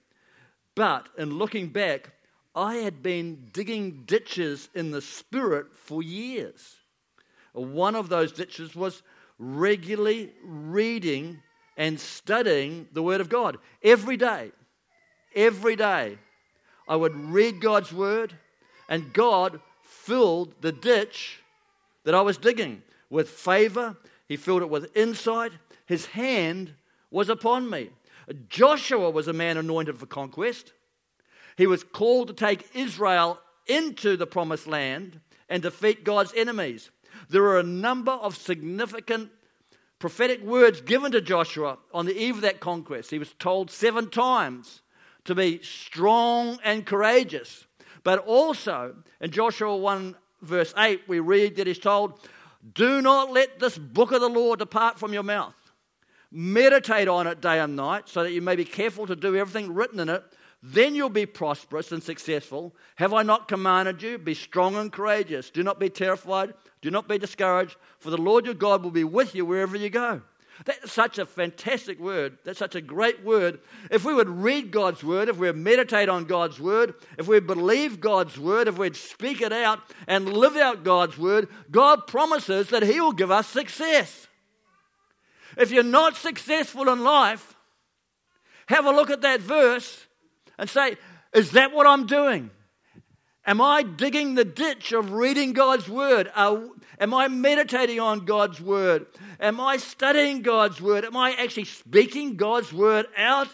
But 0.75 1.09
in 1.17 1.39
looking 1.39 1.69
back, 1.69 2.11
I 2.55 2.75
had 2.77 3.03
been 3.03 3.49
digging 3.55 4.03
ditches 4.07 4.69
in 4.75 4.91
the 4.91 5.01
spirit 5.01 5.75
for 5.75 6.03
years. 6.03 6.77
One 7.55 7.95
of 7.95 8.11
those 8.11 8.33
ditches 8.33 8.77
was 8.77 9.03
regularly 9.39 10.35
reading 10.45 11.43
and 11.79 11.99
studying 11.99 12.87
the 12.93 13.03
Word 13.03 13.23
of 13.23 13.31
God 13.31 13.57
every 13.83 14.19
day. 14.19 14.53
Every 15.37 15.77
day, 15.77 16.19
I 16.89 16.97
would 16.97 17.15
read 17.15 17.61
God's 17.61 17.93
Word, 17.93 18.33
and 18.89 19.13
God 19.13 19.61
filled 19.83 20.55
the 20.63 20.73
ditch 20.73 21.41
that 22.05 22.15
I 22.15 22.23
was 22.23 22.39
digging 22.39 22.83
with 23.11 23.29
favor. 23.29 23.97
He 24.27 24.37
filled 24.37 24.63
it 24.63 24.71
with 24.71 24.97
insight. 24.97 25.53
His 25.85 26.07
hand 26.07 26.73
was 27.11 27.29
upon 27.29 27.69
me. 27.69 27.91
Joshua 28.49 29.11
was 29.11 29.29
a 29.29 29.33
man 29.35 29.59
anointed 29.59 29.99
for 29.99 30.07
conquest. 30.07 30.73
He 31.57 31.67
was 31.67 31.85
called 31.85 32.29
to 32.29 32.35
take 32.35 32.75
Israel 32.75 33.39
into 33.67 34.17
the 34.17 34.27
promised 34.27 34.67
land 34.67 35.21
and 35.49 35.63
defeat 35.63 36.03
God's 36.03 36.33
enemies. 36.35 36.91
There 37.29 37.45
are 37.45 37.59
a 37.59 37.63
number 37.63 38.13
of 38.13 38.37
significant 38.37 39.31
prophetic 39.99 40.43
words 40.43 40.81
given 40.81 41.13
to 41.13 41.21
Joshua 41.21 41.79
on 41.93 42.07
the 42.07 42.17
eve 42.17 42.37
of 42.37 42.41
that 42.43 42.61
conquest. 42.61 43.11
He 43.11 43.19
was 43.19 43.35
told 43.39 43.71
seven 43.71 44.11
times 44.11 44.81
to 45.27 45.35
be 45.35 45.61
strong 45.63 46.59
and 46.65 46.85
courageous. 46.85 47.67
But 48.03 48.21
also 48.21 48.97
in 49.21 49.31
Joshua 49.31 49.77
1, 49.77 50.17
verse 50.43 50.73
8, 50.77 51.03
we 51.07 51.21
read 51.21 51.57
that 51.57 51.67
he's 51.67 51.79
told, 51.79 52.19
Do 52.75 53.03
not 53.03 53.33
let 53.33 53.59
this 53.59 53.79
book 53.79 54.13
of 54.13 54.21
the 54.21 54.29
law 54.29 54.57
depart 54.57 54.99
from 54.99 55.13
your 55.13 55.23
mouth. 55.23 55.55
Meditate 56.31 57.09
on 57.09 57.27
it 57.27 57.41
day 57.41 57.61
and 57.61 57.77
night 57.77 58.09
so 58.09 58.23
that 58.23 58.33
you 58.33 58.43
may 58.43 58.57
be 58.57 58.65
careful 58.65 59.07
to 59.07 59.17
do 59.17 59.37
everything 59.37 59.73
written 59.73 60.01
in 60.01 60.09
it 60.09 60.25
then 60.63 60.95
you'll 60.95 61.11
be 61.11 61.27
prosperous 61.27 61.93
and 61.93 62.03
successful. 62.03 62.75
Have 62.97 63.15
I 63.15 63.23
not 63.23 63.47
commanded 63.47 64.03
you? 64.03 64.19
Be 64.19 64.35
strong 64.35 64.75
and 64.75 64.93
courageous. 64.93 65.51
Do 65.51 65.63
not 65.63 65.79
be 65.79 65.89
terrified. 65.89 66.55
Do 66.83 66.91
not 66.91 67.09
be 67.09 67.19
discouraged, 67.19 67.77
for 67.99 68.11
the 68.11 68.17
Lord 68.17 68.47
your 68.47 68.55
God 68.55 68.83
will 68.83 68.91
be 68.91 69.05
with 69.05 69.35
you 69.35 69.45
wherever 69.45 69.77
you 69.77 69.91
go. 69.91 70.23
That's 70.65 70.93
such 70.93 71.19
a 71.19 71.27
fantastic 71.27 72.01
word. 72.01 72.39
That's 72.45 72.59
such 72.59 72.75
a 72.75 72.81
great 72.81 73.23
word. 73.23 73.61
If 73.91 74.05
we 74.05 74.15
would 74.15 74.29
read 74.29 74.71
God's 74.71 75.05
word, 75.05 75.29
if 75.29 75.37
we 75.37 75.49
would 75.49 75.57
meditate 75.57 76.09
on 76.09 76.25
God's 76.25 76.59
word, 76.59 76.95
if 77.19 77.29
we 77.29 77.41
believe 77.41 78.01
God's 78.01 78.39
word, 78.39 78.67
if 78.67 78.79
we'd 78.79 78.97
speak 78.97 79.43
it 79.43 79.53
out 79.53 79.81
and 80.07 80.33
live 80.33 80.57
out 80.57 80.83
God's 80.83 81.19
word, 81.19 81.49
God 81.71 82.07
promises 82.07 82.71
that 82.71 82.83
He 82.83 83.01
will 83.01 83.13
give 83.13 83.31
us 83.31 83.47
success. 83.47 84.27
If 85.57 85.71
you're 85.71 85.83
not 85.83 86.17
successful 86.17 86.89
in 86.89 87.05
life, 87.05 87.55
have 88.69 88.87
a 88.87 88.91
look 88.91 89.11
at 89.11 89.23
that 89.23 89.41
verse 89.41 90.07
and 90.59 90.69
say, 90.69 90.97
Is 91.33 91.53
that 91.53 91.73
what 91.73 91.87
I'm 91.87 92.07
doing? 92.07 92.51
Am 93.47 93.61
I 93.61 93.85
digging 93.85 94.35
the 94.35 94.45
ditch 94.45 94.93
of 94.93 95.13
reading 95.13 95.53
God's 95.53 95.89
word? 95.89 96.31
Am 97.01 97.15
I 97.15 97.29
meditating 97.29 98.01
on 98.01 98.25
God's 98.25 98.61
word? 98.61 99.07
Am 99.41 99.61
I 99.61 99.77
studying 99.77 100.43
God's 100.43 100.81
word? 100.81 101.05
Am 101.05 101.17
I 101.17 101.33
actually 101.33 101.65
speaking 101.65 102.37
God's 102.37 102.73
word 102.73 103.07
out? 103.17 103.49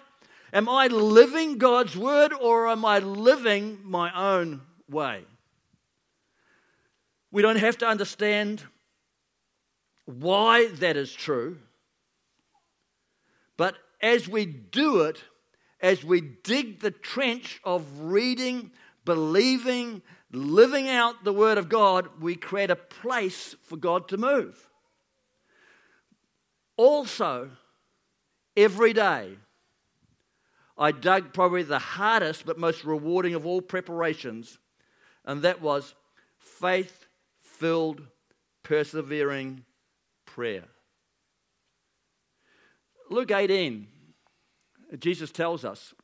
Am 0.52 0.68
I 0.68 0.88
living 0.88 1.58
God's 1.58 1.96
word 1.96 2.32
or 2.32 2.68
am 2.68 2.84
I 2.84 2.98
living 2.98 3.78
my 3.82 4.12
own 4.14 4.60
way? 4.88 5.24
We 7.30 7.40
don't 7.40 7.56
have 7.56 7.78
to 7.78 7.86
understand 7.86 8.62
why 10.04 10.68
that 10.68 10.96
is 10.96 11.12
true, 11.12 11.58
but 13.56 13.76
as 14.02 14.28
we 14.28 14.44
do 14.44 15.02
it, 15.02 15.22
as 15.80 16.04
we 16.04 16.20
dig 16.20 16.80
the 16.80 16.90
trench 16.90 17.60
of 17.64 17.84
reading, 18.00 18.72
believing, 19.04 20.02
living 20.32 20.88
out 20.88 21.24
the 21.24 21.32
Word 21.32 21.58
of 21.58 21.68
God, 21.68 22.08
we 22.20 22.34
create 22.34 22.70
a 22.70 22.76
place 22.76 23.54
for 23.62 23.76
God 23.76 24.08
to 24.08 24.16
move. 24.16 24.68
Also, 26.76 27.50
every 28.56 28.92
day, 28.92 29.36
I 30.76 30.90
dug 30.90 31.34
probably 31.34 31.62
the 31.62 31.78
hardest 31.78 32.46
but 32.46 32.58
most 32.58 32.84
rewarding 32.84 33.34
of 33.34 33.46
all 33.46 33.60
preparations, 33.60 34.58
and 35.24 35.42
that 35.42 35.60
was 35.60 35.94
faith 36.38 37.06
filled, 37.40 38.02
persevering 38.62 39.64
prayer. 40.24 40.64
Luke 43.10 43.30
18 43.30 43.88
Jesus 44.98 45.30
tells 45.30 45.64
us 45.64 45.94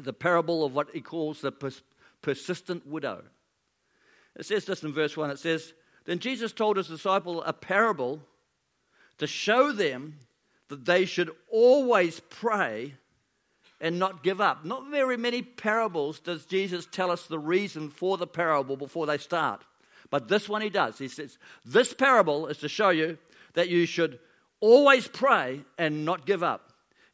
the 0.00 0.12
parable 0.12 0.64
of 0.64 0.74
what 0.74 0.90
he 0.92 1.00
calls 1.00 1.40
the 1.40 1.52
persistent 2.22 2.86
widow. 2.86 3.24
It 4.36 4.46
says 4.46 4.64
this 4.64 4.82
in 4.82 4.92
verse 4.92 5.16
1 5.16 5.30
it 5.30 5.38
says, 5.38 5.72
Then 6.04 6.18
Jesus 6.18 6.52
told 6.52 6.76
his 6.76 6.88
disciple 6.88 7.42
a 7.42 7.52
parable 7.52 8.20
to 9.18 9.26
show 9.26 9.72
them 9.72 10.18
that 10.68 10.84
they 10.84 11.04
should 11.04 11.30
always 11.50 12.20
pray 12.20 12.94
and 13.80 13.98
not 13.98 14.22
give 14.22 14.40
up. 14.40 14.64
Not 14.64 14.90
very 14.90 15.16
many 15.16 15.42
parables 15.42 16.20
does 16.20 16.46
Jesus 16.46 16.86
tell 16.90 17.10
us 17.10 17.26
the 17.26 17.38
reason 17.38 17.90
for 17.90 18.16
the 18.16 18.26
parable 18.26 18.76
before 18.76 19.06
they 19.06 19.18
start. 19.18 19.62
But 20.10 20.28
this 20.28 20.48
one 20.48 20.62
he 20.62 20.70
does. 20.70 20.98
He 20.98 21.08
says, 21.08 21.38
This 21.64 21.92
parable 21.92 22.46
is 22.46 22.58
to 22.58 22.68
show 22.68 22.90
you 22.90 23.18
that 23.54 23.68
you 23.68 23.86
should 23.86 24.18
always 24.60 25.08
pray 25.08 25.62
and 25.78 26.04
not 26.04 26.26
give 26.26 26.42
up. 26.42 26.72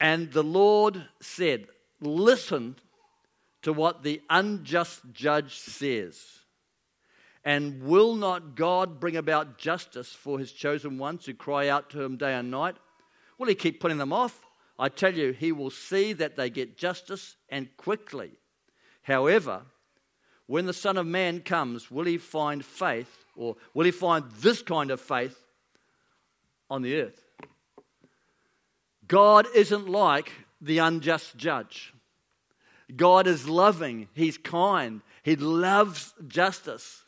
And 0.00 0.32
the 0.32 0.42
Lord 0.42 1.04
said, 1.20 1.66
Listen 2.00 2.76
to 3.62 3.72
what 3.72 4.02
the 4.02 4.22
unjust 4.30 5.02
judge 5.12 5.58
says. 5.58 6.18
And 7.44 7.82
will 7.82 8.14
not 8.14 8.54
God 8.54 9.00
bring 9.00 9.16
about 9.16 9.58
justice 9.58 10.12
for 10.12 10.38
his 10.38 10.52
chosen 10.52 10.98
ones 10.98 11.26
who 11.26 11.34
cry 11.34 11.68
out 11.68 11.90
to 11.90 12.02
him 12.02 12.16
day 12.16 12.34
and 12.34 12.50
night? 12.50 12.76
Will 13.38 13.48
he 13.48 13.54
keep 13.54 13.80
putting 13.80 13.98
them 13.98 14.12
off? 14.12 14.40
I 14.78 14.88
tell 14.88 15.14
you, 15.14 15.32
he 15.32 15.52
will 15.52 15.70
see 15.70 16.14
that 16.14 16.36
they 16.36 16.48
get 16.48 16.78
justice 16.78 17.36
and 17.50 17.68
quickly. 17.76 18.32
However, 19.02 19.62
when 20.46 20.66
the 20.66 20.72
Son 20.72 20.96
of 20.96 21.06
Man 21.06 21.40
comes, 21.40 21.90
will 21.90 22.06
he 22.06 22.18
find 22.18 22.64
faith, 22.64 23.24
or 23.36 23.56
will 23.74 23.84
he 23.84 23.90
find 23.90 24.24
this 24.40 24.62
kind 24.62 24.90
of 24.90 25.00
faith 25.00 25.38
on 26.68 26.82
the 26.82 27.00
earth? 27.02 27.22
God 29.10 29.48
isn't 29.56 29.88
like 29.88 30.30
the 30.60 30.78
unjust 30.78 31.36
judge. 31.36 31.92
God 32.94 33.26
is 33.26 33.48
loving, 33.48 34.06
He's 34.14 34.38
kind, 34.38 35.00
He 35.24 35.34
loves 35.34 36.14
justice. 36.28 37.02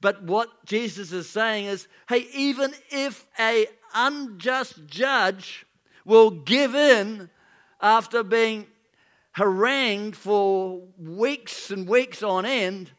But 0.00 0.22
what 0.22 0.64
Jesus 0.64 1.10
is 1.10 1.28
saying 1.28 1.64
is 1.64 1.88
hey, 2.08 2.28
even 2.32 2.72
if 2.90 3.26
a 3.36 3.66
unjust 3.96 4.86
judge 4.86 5.66
will 6.04 6.30
give 6.30 6.76
in 6.76 7.30
after 7.80 8.22
being 8.22 8.68
harangued 9.32 10.14
for 10.14 10.82
weeks 10.96 11.72
and 11.72 11.88
weeks 11.88 12.22
on 12.22 12.46
end, 12.46 12.92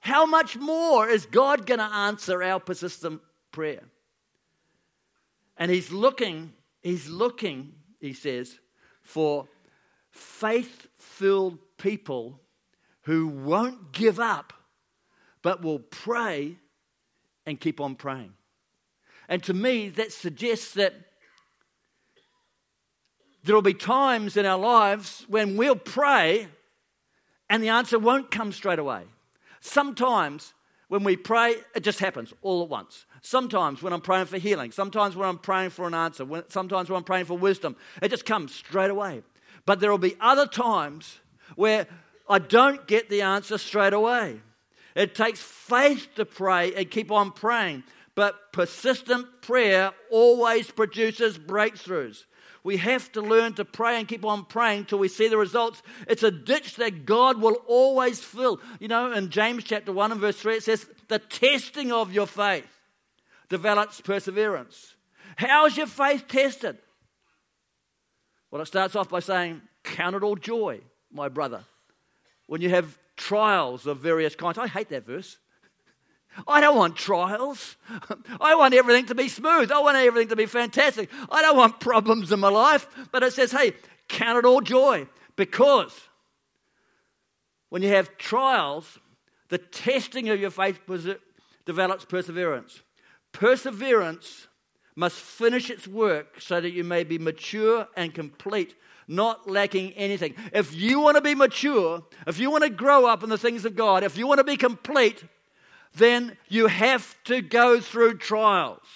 how 0.00 0.26
much 0.26 0.58
more 0.58 1.08
is 1.08 1.24
God 1.24 1.64
going 1.64 1.80
to 1.80 1.84
answer 1.84 2.42
our 2.42 2.60
persistent 2.60 3.22
prayer? 3.50 3.84
And 5.56 5.70
He's 5.70 5.90
looking 5.90 6.52
He's 6.82 7.08
looking, 7.08 7.74
he 8.00 8.12
says, 8.12 8.58
for 9.02 9.48
faith 10.10 10.86
filled 10.98 11.58
people 11.78 12.40
who 13.02 13.28
won't 13.28 13.92
give 13.92 14.20
up, 14.20 14.52
but 15.42 15.62
will 15.62 15.78
pray 15.78 16.56
and 17.46 17.60
keep 17.60 17.80
on 17.80 17.94
praying. 17.94 18.32
And 19.28 19.42
to 19.44 19.54
me, 19.54 19.88
that 19.90 20.12
suggests 20.12 20.74
that 20.74 20.94
there 23.44 23.54
will 23.54 23.62
be 23.62 23.74
times 23.74 24.36
in 24.36 24.44
our 24.44 24.58
lives 24.58 25.24
when 25.28 25.56
we'll 25.56 25.76
pray 25.76 26.48
and 27.48 27.62
the 27.62 27.68
answer 27.68 27.98
won't 27.98 28.30
come 28.30 28.52
straight 28.52 28.78
away. 28.78 29.02
Sometimes 29.60 30.52
when 30.90 31.04
we 31.04 31.16
pray, 31.16 31.54
it 31.72 31.84
just 31.84 32.00
happens 32.00 32.34
all 32.42 32.64
at 32.64 32.68
once. 32.68 33.06
Sometimes 33.22 33.80
when 33.80 33.92
I'm 33.92 34.00
praying 34.00 34.26
for 34.26 34.38
healing, 34.38 34.72
sometimes 34.72 35.14
when 35.14 35.28
I'm 35.28 35.38
praying 35.38 35.70
for 35.70 35.86
an 35.86 35.94
answer, 35.94 36.24
when, 36.24 36.42
sometimes 36.50 36.90
when 36.90 36.96
I'm 36.96 37.04
praying 37.04 37.26
for 37.26 37.38
wisdom, 37.38 37.76
it 38.02 38.08
just 38.08 38.26
comes 38.26 38.52
straight 38.52 38.90
away. 38.90 39.22
But 39.66 39.78
there 39.78 39.92
will 39.92 39.98
be 39.98 40.16
other 40.20 40.48
times 40.48 41.20
where 41.54 41.86
I 42.28 42.40
don't 42.40 42.88
get 42.88 43.08
the 43.08 43.22
answer 43.22 43.56
straight 43.56 43.92
away. 43.92 44.40
It 44.96 45.14
takes 45.14 45.40
faith 45.40 46.08
to 46.16 46.24
pray 46.24 46.74
and 46.74 46.90
keep 46.90 47.12
on 47.12 47.30
praying, 47.30 47.84
but 48.16 48.52
persistent 48.52 49.42
prayer 49.42 49.92
always 50.10 50.72
produces 50.72 51.38
breakthroughs. 51.38 52.24
We 52.62 52.76
have 52.76 53.10
to 53.12 53.22
learn 53.22 53.54
to 53.54 53.64
pray 53.64 53.98
and 53.98 54.06
keep 54.06 54.24
on 54.24 54.44
praying 54.44 54.86
till 54.86 54.98
we 54.98 55.08
see 55.08 55.28
the 55.28 55.38
results. 55.38 55.82
It's 56.06 56.22
a 56.22 56.30
ditch 56.30 56.76
that 56.76 57.06
God 57.06 57.40
will 57.40 57.56
always 57.66 58.20
fill. 58.20 58.60
You 58.78 58.88
know, 58.88 59.12
in 59.12 59.30
James 59.30 59.64
chapter 59.64 59.92
1 59.92 60.12
and 60.12 60.20
verse 60.20 60.36
3, 60.36 60.56
it 60.56 60.62
says, 60.64 60.86
The 61.08 61.18
testing 61.18 61.90
of 61.90 62.12
your 62.12 62.26
faith 62.26 62.66
develops 63.48 64.00
perseverance. 64.00 64.94
How 65.36 65.66
is 65.66 65.76
your 65.76 65.86
faith 65.86 66.28
tested? 66.28 66.76
Well, 68.50 68.60
it 68.60 68.66
starts 68.66 68.94
off 68.94 69.08
by 69.08 69.20
saying, 69.20 69.62
Count 69.82 70.16
it 70.16 70.22
all 70.22 70.36
joy, 70.36 70.80
my 71.10 71.28
brother, 71.28 71.64
when 72.46 72.60
you 72.60 72.68
have 72.68 72.98
trials 73.16 73.86
of 73.86 73.98
various 73.98 74.34
kinds. 74.34 74.58
I 74.58 74.66
hate 74.66 74.88
that 74.90 75.06
verse. 75.06 75.38
I 76.46 76.60
don't 76.60 76.76
want 76.76 76.96
trials. 76.96 77.76
I 78.40 78.54
want 78.54 78.74
everything 78.74 79.06
to 79.06 79.14
be 79.14 79.28
smooth. 79.28 79.70
I 79.72 79.80
want 79.80 79.96
everything 79.96 80.28
to 80.28 80.36
be 80.36 80.46
fantastic. 80.46 81.10
I 81.30 81.42
don't 81.42 81.56
want 81.56 81.80
problems 81.80 82.32
in 82.32 82.40
my 82.40 82.48
life. 82.48 82.88
But 83.10 83.22
it 83.22 83.32
says, 83.32 83.52
hey, 83.52 83.74
count 84.08 84.38
it 84.38 84.44
all 84.44 84.60
joy 84.60 85.06
because 85.36 85.98
when 87.68 87.82
you 87.82 87.88
have 87.88 88.16
trials, 88.16 88.98
the 89.48 89.58
testing 89.58 90.28
of 90.28 90.40
your 90.40 90.50
faith 90.50 90.80
develops 91.66 92.04
perseverance. 92.04 92.82
Perseverance 93.32 94.48
must 94.96 95.16
finish 95.16 95.70
its 95.70 95.86
work 95.86 96.40
so 96.40 96.60
that 96.60 96.70
you 96.70 96.84
may 96.84 97.04
be 97.04 97.18
mature 97.18 97.88
and 97.96 98.14
complete, 98.14 98.74
not 99.08 99.48
lacking 99.48 99.92
anything. 99.92 100.34
If 100.52 100.74
you 100.74 101.00
want 101.00 101.16
to 101.16 101.20
be 101.20 101.34
mature, 101.34 102.04
if 102.26 102.38
you 102.38 102.50
want 102.50 102.64
to 102.64 102.70
grow 102.70 103.06
up 103.06 103.22
in 103.22 103.30
the 103.30 103.38
things 103.38 103.64
of 103.64 103.76
God, 103.76 104.04
if 104.04 104.16
you 104.16 104.26
want 104.26 104.38
to 104.38 104.44
be 104.44 104.56
complete, 104.56 105.24
then 105.94 106.36
you 106.48 106.68
have 106.68 107.16
to 107.24 107.42
go 107.42 107.80
through 107.80 108.18
trials. 108.18 108.86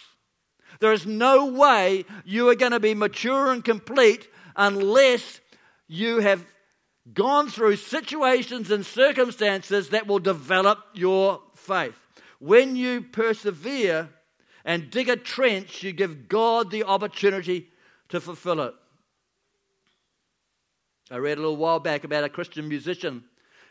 There 0.80 0.92
is 0.92 1.06
no 1.06 1.46
way 1.46 2.04
you 2.24 2.48
are 2.48 2.54
going 2.54 2.72
to 2.72 2.80
be 2.80 2.94
mature 2.94 3.50
and 3.50 3.64
complete 3.64 4.28
unless 4.56 5.40
you 5.86 6.20
have 6.20 6.44
gone 7.12 7.48
through 7.48 7.76
situations 7.76 8.70
and 8.70 8.84
circumstances 8.84 9.90
that 9.90 10.06
will 10.06 10.18
develop 10.18 10.78
your 10.94 11.40
faith. 11.54 11.98
When 12.38 12.76
you 12.76 13.02
persevere 13.02 14.08
and 14.64 14.90
dig 14.90 15.08
a 15.08 15.16
trench, 15.16 15.82
you 15.82 15.92
give 15.92 16.28
God 16.28 16.70
the 16.70 16.84
opportunity 16.84 17.68
to 18.08 18.20
fulfill 18.20 18.60
it. 18.60 18.74
I 21.10 21.16
read 21.16 21.38
a 21.38 21.40
little 21.40 21.56
while 21.56 21.80
back 21.80 22.04
about 22.04 22.24
a 22.24 22.28
Christian 22.28 22.68
musician 22.68 23.24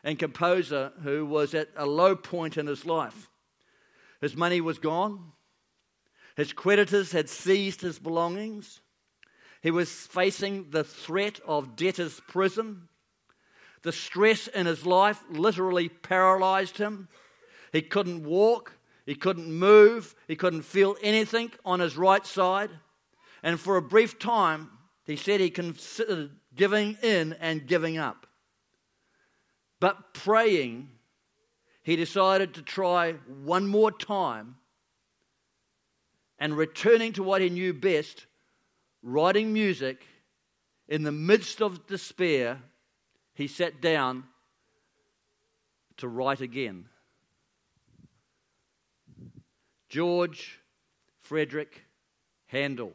and 0.04 0.20
composer 0.20 0.92
who 1.04 1.26
was 1.26 1.54
at 1.54 1.70
a 1.76 1.86
low 1.86 2.16
point 2.16 2.58
in 2.58 2.68
his 2.68 2.86
life. 2.86 3.30
His 4.22 4.36
money 4.36 4.62
was 4.62 4.80
gone, 4.80 5.32
his 6.36 6.54
creditors 6.54 7.12
had 7.12 7.30
seized 7.30 7.82
his 7.82 8.00
belongings, 8.00 8.82
he 9.62 9.72
was 9.72 9.90
facing 9.92 10.72
the 10.72 10.84
threat 10.84 11.40
of 11.46 11.76
debtor's 11.76 12.20
prison. 12.28 12.90
The 13.84 13.94
stress 13.94 14.48
in 14.48 14.66
his 14.66 14.86
life 14.86 15.22
literally 15.30 15.90
paralyzed 15.90 16.78
him. 16.78 17.08
He 17.72 17.82
couldn't 17.82 18.24
walk, 18.24 18.74
he 19.06 19.16
couldn't 19.16 19.52
move, 19.52 20.16
he 20.28 20.36
couldn't 20.36 20.64
feel 20.64 20.98
anything 21.02 21.52
on 21.64 21.80
his 21.80 21.98
right 21.98 22.26
side. 22.26 22.72
And 23.42 23.60
for 23.60 23.78
a 23.78 23.82
brief 23.82 24.20
time, 24.20 24.70
he 25.06 25.16
said 25.16 25.40
he 25.40 25.50
considered 25.50 26.32
giving 26.56 26.98
in 27.02 27.34
and 27.34 27.68
giving 27.68 27.98
up. 27.98 28.28
But 29.84 30.14
praying, 30.14 30.88
he 31.84 31.98
decided 31.98 32.54
to 32.54 32.62
try 32.62 33.16
one 33.44 33.68
more 33.68 33.92
time 33.92 34.56
and 36.40 36.56
returning 36.56 37.12
to 37.12 37.22
what 37.22 37.42
he 37.42 37.50
knew 37.50 37.74
best, 37.74 38.26
writing 39.02 39.52
music, 39.52 40.08
in 40.88 41.04
the 41.04 41.12
midst 41.12 41.62
of 41.62 41.86
despair, 41.86 42.62
he 43.34 43.46
sat 43.46 43.82
down 43.82 44.24
to 45.98 46.08
write 46.08 46.40
again. 46.40 46.86
George 49.90 50.62
Frederick 51.20 51.84
Handel 52.46 52.94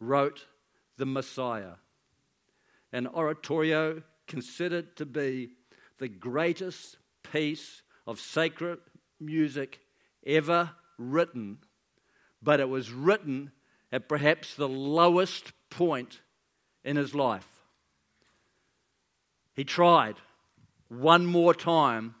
wrote 0.00 0.46
The 0.96 1.04
Messiah, 1.04 1.74
an 2.90 3.06
oratorio 3.06 4.02
considered 4.32 4.96
to 4.96 5.04
be 5.04 5.50
the 5.98 6.08
greatest 6.08 6.96
piece 7.22 7.82
of 8.06 8.18
sacred 8.18 8.78
music 9.20 9.78
ever 10.26 10.70
written, 10.96 11.58
but 12.42 12.58
it 12.58 12.66
was 12.66 12.90
written 12.90 13.52
at 13.92 14.08
perhaps 14.08 14.54
the 14.54 14.66
lowest 14.66 15.52
point 15.68 16.22
in 16.82 16.96
his 16.96 17.14
life. 17.14 17.46
He 19.52 19.64
tried 19.64 20.16
one 20.88 21.26
more 21.26 21.52
time, 21.52 22.14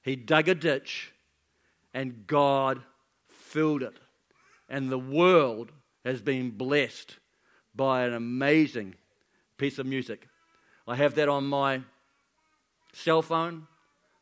he 0.00 0.16
dug 0.16 0.48
a 0.48 0.54
ditch, 0.54 1.12
and 1.92 2.26
God 2.26 2.80
filled 3.28 3.82
it. 3.82 3.98
And 4.66 4.90
the 4.90 4.98
world 4.98 5.72
has 6.06 6.22
been 6.22 6.52
blessed 6.52 7.18
by 7.74 8.04
an 8.04 8.14
amazing 8.14 8.94
piece 9.58 9.78
of 9.78 9.84
music. 9.84 10.26
I 10.86 10.96
have 10.96 11.14
that 11.14 11.28
on 11.28 11.46
my 11.46 11.80
cell 12.92 13.22
phone. 13.22 13.66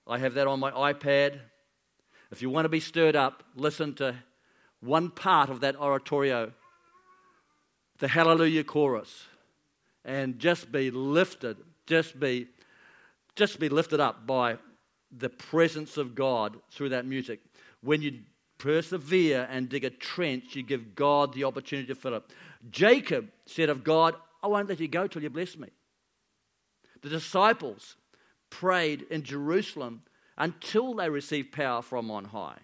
I 0.07 0.19
have 0.19 0.35
that 0.35 0.47
on 0.47 0.61
my 0.61 0.71
iPad. 0.71 1.41
If 2.31 2.41
you 2.41 2.51
want 2.51 2.65
to 2.67 2.69
be 2.69 2.81
stirred 2.81 3.17
up, 3.17 3.43
listen 3.57 3.95
to 3.95 4.15
one 4.81 5.11
part 5.11 5.51
of 5.51 5.61
that 5.61 5.77
oratorio, 5.77 6.53
the 7.99 8.09
Hallelujah 8.09 8.65
chorus, 8.65 9.27
and 10.05 10.39
just 10.39 10.73
be 10.73 10.91
lifted, 10.91 11.57
just 11.87 12.19
be, 12.19 12.49
just 13.37 13.59
be 13.61 13.69
lifted 13.69 14.01
up 14.01 14.27
by 14.27 14.57
the 15.17 15.29
presence 15.29 15.97
of 15.97 16.15
God 16.15 16.57
through 16.71 16.91
that 16.91 17.07
music. 17.07 17.41
When 17.83 18.03
you 18.03 18.21
persevere 18.59 19.49
and 19.51 19.69
dig 19.69 19.85
a 19.85 19.91
trench, 19.91 20.55
you 20.57 20.63
give 20.63 20.95
God 20.95 21.35
the 21.35 21.45
opportunity 21.45 21.89
to 21.89 21.95
fill 21.95 22.15
it. 22.15 22.23
Jacob 22.71 23.29
said 23.47 23.69
of 23.69 23.85
God, 23.85 24.15
I 24.43 24.47
won't 24.47 24.69
let 24.69 24.81
you 24.81 24.89
go 24.89 25.07
till 25.07 25.23
you 25.23 25.31
bless 25.31 25.57
me. 25.57 25.69
The 27.03 27.09
disciples 27.09 27.97
prayed 28.51 29.03
in 29.11 29.23
Jerusalem 29.23 30.03
until 30.39 30.95
they 30.95 31.11
received 31.11 31.53
power 31.53 31.83
from 31.83 32.11
on 32.11 32.27
high. 32.27 32.59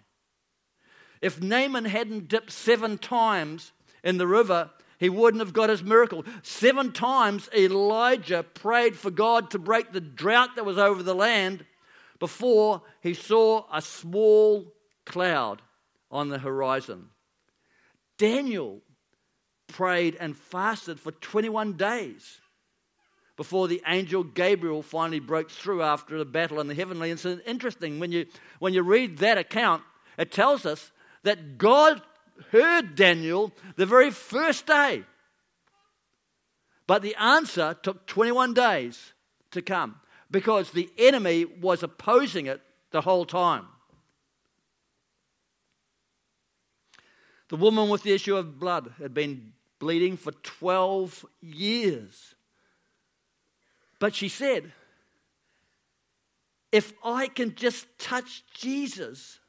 If 1.21 1.41
Naaman 1.41 1.85
hadn't 1.85 2.29
dipped 2.29 2.51
seven 2.51 2.97
times 2.97 3.73
in 4.03 4.17
the 4.17 4.27
river, 4.27 4.71
he 4.97 5.09
wouldn't 5.09 5.41
have 5.41 5.53
got 5.53 5.69
his 5.69 5.83
miracle. 5.83 6.23
Seven 6.41 6.91
times 6.91 7.49
Elijah 7.55 8.43
prayed 8.43 8.95
for 8.95 9.11
God 9.11 9.51
to 9.51 9.59
break 9.59 9.91
the 9.91 10.01
drought 10.01 10.55
that 10.55 10.65
was 10.65 10.77
over 10.77 11.03
the 11.03 11.15
land 11.15 11.65
before 12.19 12.81
he 13.01 13.13
saw 13.13 13.65
a 13.73 13.81
small 13.81 14.73
cloud 15.05 15.61
on 16.11 16.29
the 16.29 16.39
horizon. 16.39 17.09
Daniel 18.17 18.81
prayed 19.67 20.17
and 20.19 20.35
fasted 20.35 20.99
for 20.99 21.11
21 21.11 21.73
days 21.73 22.41
before 23.39 23.69
the 23.69 23.81
angel 23.87 24.21
Gabriel 24.21 24.83
finally 24.83 25.21
broke 25.21 25.49
through 25.49 25.81
after 25.81 26.17
the 26.17 26.25
battle 26.25 26.59
in 26.59 26.67
the 26.67 26.75
heavenly. 26.75 27.09
And 27.09 27.17
it's 27.17 27.41
interesting 27.47 27.97
when 27.97 28.11
you, 28.11 28.25
when 28.59 28.73
you 28.73 28.83
read 28.83 29.19
that 29.19 29.37
account, 29.37 29.81
it 30.17 30.29
tells 30.29 30.65
us 30.65 30.91
that 31.23 31.57
God 31.57 32.01
heard 32.51 32.95
Daniel 32.95 33.53
the 33.77 33.85
very 33.85 34.11
first 34.11 34.65
day. 34.65 35.05
But 36.85 37.01
the 37.01 37.15
answer 37.15 37.77
took 37.81 38.05
21 38.07 38.55
days 38.55 39.13
to 39.51 39.61
come 39.61 40.01
because 40.29 40.71
the 40.71 40.89
enemy 40.97 41.45
was 41.45 41.81
opposing 41.81 42.47
it 42.47 42.59
the 42.91 42.99
whole 42.99 43.23
time. 43.23 43.67
The 47.47 47.55
woman 47.55 47.87
with 47.87 48.03
the 48.03 48.11
issue 48.11 48.35
of 48.35 48.59
blood 48.59 48.95
had 48.99 49.13
been 49.13 49.53
bleeding 49.79 50.17
for 50.17 50.33
12 50.33 51.25
years. 51.39 52.35
But 53.99 54.15
she 54.15 54.29
said, 54.29 54.71
If 56.71 56.93
I 57.03 57.27
can 57.27 57.55
just 57.55 57.85
touch 57.99 58.43
Jesus, 58.53 59.39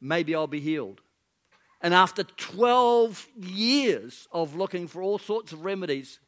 maybe 0.00 0.34
I'll 0.34 0.46
be 0.46 0.60
healed. 0.60 1.00
And 1.80 1.94
after 1.94 2.24
12 2.24 3.26
years 3.40 4.26
of 4.32 4.54
looking 4.54 4.88
for 4.88 5.02
all 5.02 5.18
sorts 5.18 5.52
of 5.52 5.64
remedies, 5.64 6.18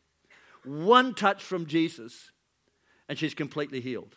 one 0.65 1.15
touch 1.15 1.43
from 1.43 1.67
Jesus, 1.67 2.31
and 3.09 3.19
she's 3.19 3.35
completely 3.35 3.81
healed. 3.81 4.17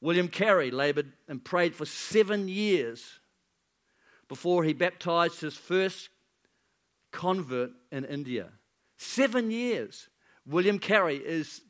William 0.00 0.28
Carey 0.28 0.70
labored 0.70 1.12
and 1.28 1.44
prayed 1.44 1.74
for 1.74 1.84
seven 1.84 2.48
years 2.48 3.20
before 4.28 4.64
he 4.64 4.72
baptized 4.72 5.40
his 5.40 5.56
first 5.56 6.08
convert 7.10 7.70
in 7.92 8.04
India. 8.04 8.48
Seven 8.96 9.50
years. 9.50 10.08
William 10.46 10.78
Carey 10.78 11.16
is 11.16 11.62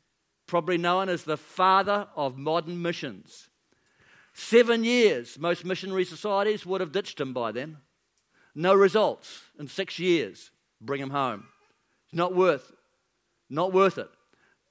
probably 0.47 0.77
known 0.77 1.09
as 1.09 1.23
the 1.23 1.37
father 1.37 2.07
of 2.15 2.37
modern 2.37 2.81
missions. 2.81 3.49
Seven 4.33 4.83
years. 4.83 5.37
Most 5.37 5.63
missionary 5.63 6.05
societies 6.05 6.65
would 6.65 6.81
have 6.81 6.91
ditched 6.91 7.19
him 7.19 7.33
by 7.33 7.51
then. 7.51 7.77
No 8.55 8.73
results 8.73 9.41
in 9.59 9.67
six 9.67 9.99
years. 9.99 10.51
Bring 10.81 11.01
him 11.01 11.11
home. 11.11 11.45
It's 12.05 12.15
not 12.15 12.35
worth, 12.35 12.71
not 13.49 13.73
worth 13.73 13.97
it. 13.97 14.09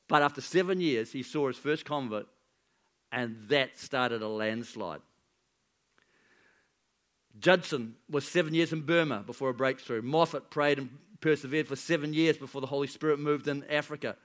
But 0.08 0.22
after 0.22 0.40
seven 0.40 0.80
years, 0.80 1.12
he 1.12 1.22
saw 1.22 1.48
his 1.48 1.56
first 1.56 1.84
convert, 1.84 2.26
and 3.10 3.48
that 3.48 3.78
started 3.78 4.20
a 4.20 4.28
landslide. 4.28 5.00
Judson 7.38 7.94
was 8.10 8.28
seven 8.28 8.52
years 8.52 8.72
in 8.72 8.82
Burma 8.82 9.22
before 9.24 9.48
a 9.48 9.54
breakthrough. 9.54 10.02
Moffat 10.02 10.50
prayed 10.50 10.78
and 10.78 10.90
persevered 11.22 11.66
for 11.66 11.76
seven 11.76 12.12
years 12.12 12.36
before 12.36 12.60
the 12.60 12.66
Holy 12.66 12.88
Spirit 12.88 13.18
moved 13.18 13.48
in 13.48 13.64
Africa. 13.70 14.16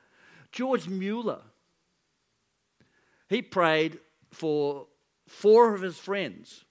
George 0.52 0.90
Mueller, 0.90 1.42
he 3.30 3.42
prayed 3.42 4.00
for 4.32 4.88
four 5.28 5.74
of 5.74 5.82
his 5.82 5.98
friends 5.98 6.66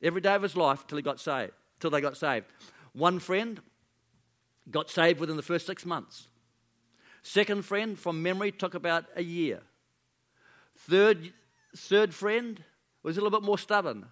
every 0.00 0.20
day 0.20 0.34
of 0.34 0.42
his 0.42 0.56
life 0.56 0.86
till 0.86 0.96
he 0.96 1.02
got 1.02 1.18
saved, 1.18 1.52
till 1.80 1.90
they 1.90 2.00
got 2.00 2.16
saved. 2.16 2.46
One 2.92 3.18
friend 3.18 3.60
got 4.70 4.90
saved 4.90 5.18
within 5.18 5.36
the 5.36 5.42
first 5.42 5.66
six 5.66 5.84
months. 5.84 6.28
Second 7.22 7.64
friend, 7.64 7.98
from 7.98 8.22
memory, 8.22 8.52
took 8.52 8.74
about 8.74 9.06
a 9.16 9.22
year. 9.22 9.60
Third, 10.76 11.32
third 11.76 12.14
friend 12.14 12.62
was 13.02 13.16
a 13.16 13.20
little 13.20 13.36
bit 13.36 13.44
more 13.44 13.58
stubborn. 13.58 14.06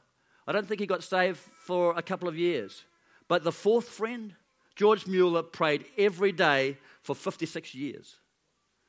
I 0.46 0.52
don't 0.52 0.66
think 0.66 0.80
he 0.80 0.87
got 0.87 1.04
saved 1.04 1.38
for 1.38 1.94
a 1.96 2.02
couple 2.02 2.28
of 2.28 2.37
years. 2.37 2.85
But 3.28 3.44
the 3.44 3.52
fourth 3.52 3.88
friend, 3.88 4.35
George 4.76 5.06
Mueller, 5.06 5.42
prayed 5.42 5.84
every 5.96 6.32
day 6.32 6.78
for 7.02 7.14
56 7.14 7.74
years 7.74 8.16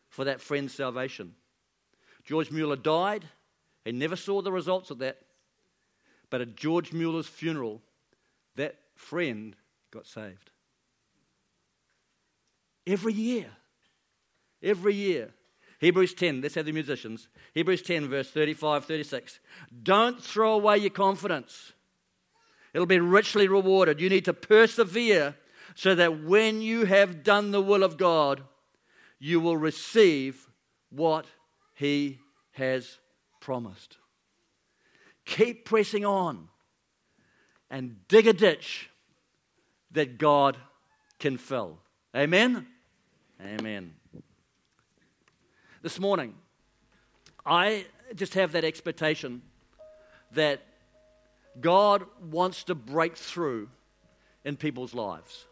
for 0.09 0.25
that 0.25 0.41
friend's 0.41 0.73
salvation. 0.73 1.35
George 2.23 2.49
Mueller 2.51 2.75
died. 2.75 3.25
He 3.83 3.91
never 3.91 4.15
saw 4.15 4.41
the 4.41 4.51
results 4.51 4.89
of 4.89 4.97
that. 4.99 5.17
But 6.29 6.41
at 6.41 6.55
George 6.55 6.91
Mueller's 6.91 7.27
funeral, 7.27 7.81
that 8.55 8.77
friend 8.95 9.55
got 9.91 10.07
saved. 10.07 10.49
Every 12.87 13.13
year. 13.13 13.47
Every 14.63 14.95
year. 14.95 15.31
Hebrews 15.79 16.13
10, 16.13 16.41
let's 16.41 16.55
have 16.55 16.65
the 16.65 16.71
musicians. 16.71 17.27
Hebrews 17.53 17.81
10, 17.81 18.07
verse 18.07 18.31
35, 18.31 18.85
36. 18.85 19.39
Don't 19.83 20.21
throw 20.21 20.53
away 20.53 20.77
your 20.77 20.89
confidence, 20.89 21.73
it'll 22.73 22.85
be 22.85 22.99
richly 22.99 23.47
rewarded. 23.47 23.99
You 23.99 24.09
need 24.09 24.25
to 24.25 24.33
persevere 24.33 25.35
so 25.75 25.93
that 25.93 26.23
when 26.23 26.61
you 26.61 26.85
have 26.85 27.23
done 27.23 27.51
the 27.51 27.61
will 27.61 27.83
of 27.83 27.97
God, 27.97 28.41
you 29.19 29.39
will 29.39 29.57
receive 29.57 30.49
what 30.89 31.25
He 31.75 32.19
has 32.53 32.97
promised. 33.39 33.97
Keep 35.25 35.65
pressing 35.65 36.05
on 36.05 36.47
and 37.69 38.07
dig 38.07 38.27
a 38.27 38.33
ditch 38.33 38.89
that 39.91 40.17
God 40.17 40.57
can 41.19 41.37
fill. 41.37 41.77
Amen? 42.15 42.65
Amen 43.41 43.93
this 45.85 45.99
morning, 45.99 46.33
I 47.45 47.85
just 48.15 48.33
have 48.33 48.53
that 48.53 48.63
expectation 48.63 49.43
that 50.31 50.63
God 51.61 52.03
wants 52.19 52.63
to 52.63 52.73
break 52.73 53.15
through 53.15 53.69
in 54.43 54.57
people's 54.57 54.95
lives. 54.95 55.45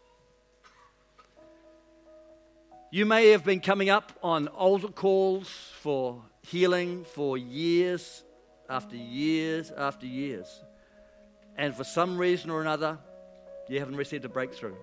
You 2.94 3.06
may 3.06 3.30
have 3.30 3.42
been 3.42 3.58
coming 3.58 3.90
up 3.90 4.12
on 4.22 4.46
altar 4.46 4.86
calls 4.86 5.48
for 5.80 6.22
healing 6.42 7.02
for 7.02 7.36
years 7.36 8.22
after 8.70 8.94
years 8.94 9.72
after 9.76 10.06
years. 10.06 10.62
And 11.56 11.74
for 11.74 11.82
some 11.82 12.16
reason 12.16 12.50
or 12.50 12.60
another, 12.60 12.98
you 13.68 13.80
haven't 13.80 13.96
received 13.96 14.24
a 14.26 14.28
breakthrough. 14.28 14.76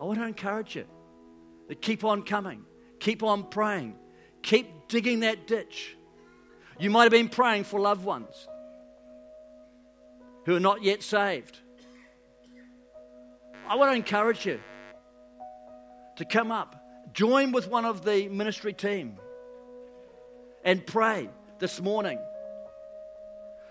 I 0.00 0.04
want 0.04 0.18
to 0.18 0.24
encourage 0.24 0.76
you 0.76 0.86
to 1.68 1.74
keep 1.74 2.04
on 2.04 2.22
coming, 2.22 2.64
keep 3.00 3.22
on 3.22 3.50
praying, 3.50 3.96
Keep 4.42 4.88
digging 4.88 5.20
that 5.20 5.46
ditch. 5.46 5.94
You 6.78 6.88
might 6.88 7.02
have 7.02 7.12
been 7.12 7.28
praying 7.28 7.64
for 7.64 7.78
loved 7.78 8.02
ones 8.02 8.48
who 10.46 10.56
are 10.56 10.60
not 10.60 10.82
yet 10.82 11.02
saved. 11.02 11.58
I 13.68 13.74
want 13.74 13.90
to 13.90 13.96
encourage 13.96 14.46
you 14.46 14.58
to 16.16 16.24
come 16.24 16.50
up, 16.50 16.75
join 17.16 17.50
with 17.50 17.66
one 17.66 17.86
of 17.86 18.04
the 18.04 18.28
ministry 18.28 18.74
team, 18.74 19.18
and 20.62 20.86
pray 20.86 21.28
this 21.58 21.80
morning 21.80 22.18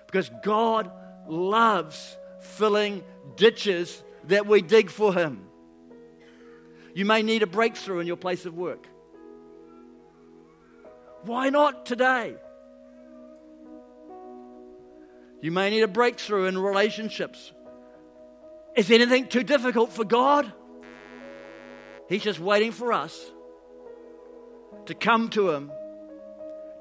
because 0.07 0.31
God 0.43 0.91
loves 1.27 2.17
filling 2.39 3.03
ditches 3.35 4.03
that 4.25 4.47
we 4.47 4.61
dig 4.61 4.89
for 4.89 5.13
Him. 5.13 5.47
You 6.95 7.05
may 7.05 7.21
need 7.21 7.43
a 7.43 7.47
breakthrough 7.47 7.99
in 7.99 8.07
your 8.07 8.15
place 8.15 8.45
of 8.45 8.55
work. 8.55 8.87
Why 11.23 11.49
not 11.49 11.85
today? 11.85 12.35
You 15.41 15.51
may 15.51 15.69
need 15.69 15.81
a 15.81 15.87
breakthrough 15.87 16.45
in 16.45 16.57
relationships. 16.57 17.51
Is 18.75 18.89
anything 18.89 19.27
too 19.27 19.43
difficult 19.43 19.91
for 19.91 20.03
God? 20.03 20.51
He's 22.09 22.23
just 22.23 22.39
waiting 22.39 22.71
for 22.71 22.93
us 22.93 23.31
to 24.85 24.93
come 24.93 25.29
to 25.29 25.51
Him, 25.51 25.71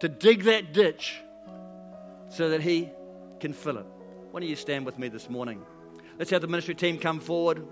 to 0.01 0.09
dig 0.09 0.45
that 0.45 0.73
ditch 0.73 1.21
so 2.29 2.51
that 2.51 2.61
He 2.61 2.91
can 3.41 3.53
fill 3.53 3.79
it. 3.79 3.87
Why 4.31 4.41
don't 4.41 4.49
you 4.49 4.57
stand 4.57 4.85
with 4.87 4.99
me 4.99 5.09
this 5.09 5.31
morning? 5.31 5.63
Let's 6.19 6.31
have 6.31 6.41
the 6.41 6.49
ministry 6.49 6.75
team 6.75 6.99
come 6.99 7.21
forward. 7.21 7.67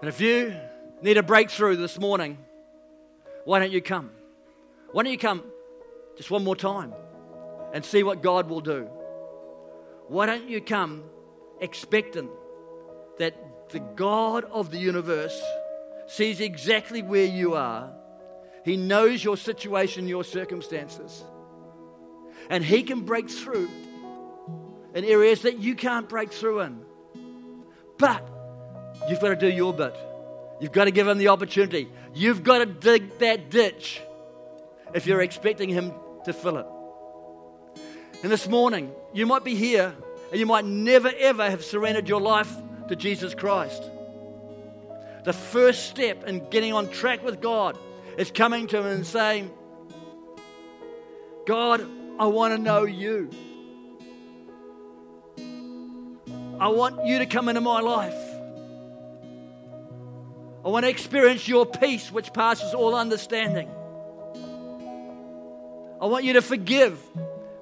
And 0.00 0.08
if 0.08 0.20
you 0.20 0.54
need 1.02 1.16
a 1.16 1.22
breakthrough 1.22 1.76
this 1.76 1.98
morning, 1.98 2.38
why 3.44 3.58
don't 3.58 3.72
you 3.72 3.82
come? 3.82 4.10
Why 4.92 5.02
don't 5.02 5.12
you 5.12 5.18
come 5.18 5.42
just 6.16 6.30
one 6.30 6.44
more 6.44 6.56
time 6.56 6.92
and 7.72 7.84
see 7.84 8.02
what 8.02 8.22
God 8.22 8.48
will 8.48 8.60
do? 8.60 8.88
Why 10.08 10.26
don't 10.26 10.48
you 10.48 10.60
come 10.60 11.04
expectant 11.60 12.30
that 13.18 13.70
the 13.70 13.80
God 13.80 14.44
of 14.44 14.70
the 14.70 14.78
universe 14.78 15.40
sees 16.08 16.40
exactly 16.40 17.02
where 17.02 17.26
you 17.26 17.54
are? 17.54 17.92
He 18.64 18.76
knows 18.76 19.22
your 19.22 19.36
situation, 19.36 20.08
your 20.08 20.24
circumstances. 20.24 21.22
And 22.50 22.64
He 22.64 22.82
can 22.82 23.02
break 23.02 23.30
through 23.30 23.68
in 24.94 25.04
areas 25.04 25.42
that 25.42 25.58
you 25.58 25.74
can't 25.74 26.08
break 26.08 26.32
through 26.32 26.60
in. 26.60 26.80
But 27.98 28.28
you've 29.08 29.20
got 29.20 29.28
to 29.28 29.36
do 29.36 29.48
your 29.48 29.72
bit. 29.72 29.96
You've 30.60 30.72
got 30.72 30.84
to 30.84 30.90
give 30.90 31.06
him 31.06 31.18
the 31.18 31.28
opportunity. 31.28 31.88
You've 32.14 32.42
got 32.42 32.58
to 32.58 32.66
dig 32.66 33.18
that 33.18 33.50
ditch 33.50 34.00
if 34.94 35.06
you're 35.06 35.20
expecting 35.20 35.68
him 35.68 35.92
to 36.24 36.32
fill 36.32 36.58
it. 36.58 36.66
And 38.22 38.32
this 38.32 38.48
morning, 38.48 38.92
you 39.12 39.26
might 39.26 39.44
be 39.44 39.54
here 39.54 39.94
and 40.30 40.40
you 40.40 40.46
might 40.46 40.64
never 40.64 41.12
ever 41.16 41.48
have 41.48 41.64
surrendered 41.64 42.08
your 42.08 42.20
life 42.20 42.52
to 42.88 42.96
Jesus 42.96 43.34
Christ. 43.34 43.82
The 45.28 45.34
first 45.34 45.90
step 45.90 46.24
in 46.24 46.48
getting 46.48 46.72
on 46.72 46.88
track 46.88 47.22
with 47.22 47.42
God 47.42 47.76
is 48.16 48.30
coming 48.30 48.66
to 48.68 48.78
Him 48.78 48.86
and 48.86 49.06
saying, 49.06 49.50
God, 51.46 51.86
I 52.18 52.28
want 52.28 52.56
to 52.56 52.58
know 52.58 52.86
you. 52.86 53.28
I 56.58 56.68
want 56.68 57.04
you 57.04 57.18
to 57.18 57.26
come 57.26 57.50
into 57.50 57.60
my 57.60 57.80
life. 57.82 58.16
I 60.64 60.70
want 60.70 60.86
to 60.86 60.88
experience 60.88 61.46
your 61.46 61.66
peace, 61.66 62.10
which 62.10 62.32
passes 62.32 62.72
all 62.72 62.94
understanding. 62.94 63.68
I 66.00 66.06
want 66.06 66.24
you 66.24 66.32
to 66.32 66.42
forgive 66.42 66.98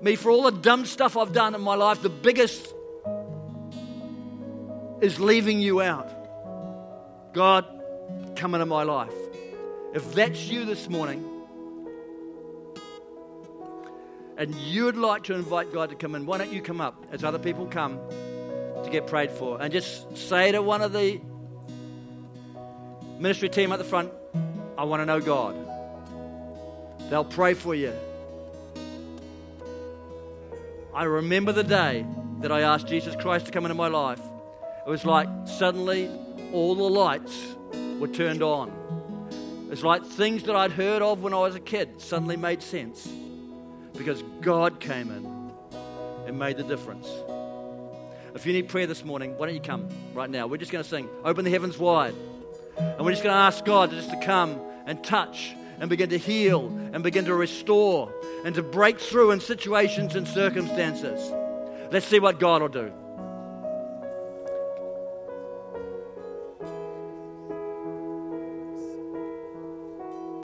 me 0.00 0.14
for 0.14 0.30
all 0.30 0.44
the 0.44 0.52
dumb 0.52 0.86
stuff 0.86 1.16
I've 1.16 1.32
done 1.32 1.56
in 1.56 1.62
my 1.62 1.74
life. 1.74 2.00
The 2.00 2.10
biggest 2.10 2.72
is 5.00 5.18
leaving 5.18 5.60
you 5.60 5.82
out. 5.82 6.15
God, 7.36 7.66
come 8.34 8.54
into 8.54 8.64
my 8.64 8.82
life. 8.82 9.12
If 9.92 10.14
that's 10.14 10.48
you 10.48 10.64
this 10.64 10.88
morning, 10.88 11.22
and 14.38 14.54
you'd 14.54 14.96
like 14.96 15.24
to 15.24 15.34
invite 15.34 15.70
God 15.70 15.90
to 15.90 15.96
come 15.96 16.14
in, 16.14 16.24
why 16.24 16.38
don't 16.38 16.50
you 16.50 16.62
come 16.62 16.80
up 16.80 17.04
as 17.12 17.24
other 17.24 17.38
people 17.38 17.66
come 17.66 18.00
to 18.82 18.88
get 18.90 19.06
prayed 19.06 19.30
for? 19.30 19.60
And 19.60 19.70
just 19.70 20.16
say 20.16 20.50
to 20.52 20.62
one 20.62 20.80
of 20.80 20.94
the 20.94 21.20
ministry 23.18 23.50
team 23.50 23.70
at 23.70 23.78
the 23.78 23.84
front, 23.84 24.10
I 24.78 24.84
want 24.84 25.02
to 25.02 25.04
know 25.04 25.20
God. 25.20 25.56
They'll 27.10 27.22
pray 27.22 27.52
for 27.52 27.74
you. 27.74 27.92
I 30.94 31.04
remember 31.04 31.52
the 31.52 31.64
day 31.64 32.06
that 32.40 32.50
I 32.50 32.62
asked 32.62 32.88
Jesus 32.88 33.14
Christ 33.14 33.44
to 33.44 33.52
come 33.52 33.66
into 33.66 33.74
my 33.74 33.88
life. 33.88 34.22
It 34.86 34.88
was 34.88 35.04
like 35.04 35.28
suddenly 35.44 36.08
all 36.52 36.74
the 36.74 36.88
lights 36.88 37.56
were 37.98 38.08
turned 38.08 38.42
on. 38.42 38.72
It's 39.70 39.82
like 39.82 40.04
things 40.04 40.44
that 40.44 40.56
I'd 40.56 40.72
heard 40.72 41.02
of 41.02 41.22
when 41.22 41.34
I 41.34 41.38
was 41.38 41.54
a 41.54 41.60
kid 41.60 42.00
suddenly 42.00 42.36
made 42.36 42.62
sense 42.62 43.08
because 43.94 44.22
God 44.40 44.80
came 44.80 45.10
in 45.10 45.50
and 46.26 46.38
made 46.38 46.56
the 46.56 46.62
difference. 46.62 47.08
If 48.34 48.44
you 48.46 48.52
need 48.52 48.68
prayer 48.68 48.86
this 48.86 49.04
morning, 49.04 49.36
why 49.38 49.46
don't 49.46 49.54
you 49.54 49.60
come 49.60 49.88
right 50.14 50.28
now? 50.28 50.46
We're 50.46 50.58
just 50.58 50.70
going 50.70 50.84
to 50.84 50.88
sing, 50.88 51.08
Open 51.24 51.44
the 51.44 51.50
Heavens 51.50 51.78
Wide. 51.78 52.14
And 52.78 53.00
we're 53.00 53.12
just 53.12 53.22
going 53.22 53.32
to 53.32 53.40
ask 53.40 53.64
God 53.64 53.90
just 53.90 54.10
to 54.10 54.20
come 54.20 54.60
and 54.84 55.02
touch 55.02 55.54
and 55.80 55.88
begin 55.88 56.10
to 56.10 56.18
heal 56.18 56.66
and 56.92 57.02
begin 57.02 57.24
to 57.24 57.34
restore 57.34 58.12
and 58.44 58.54
to 58.54 58.62
break 58.62 59.00
through 59.00 59.30
in 59.30 59.40
situations 59.40 60.14
and 60.14 60.28
circumstances. 60.28 61.32
Let's 61.90 62.06
see 62.06 62.20
what 62.20 62.38
God 62.38 62.62
will 62.62 62.68
do. 62.68 62.92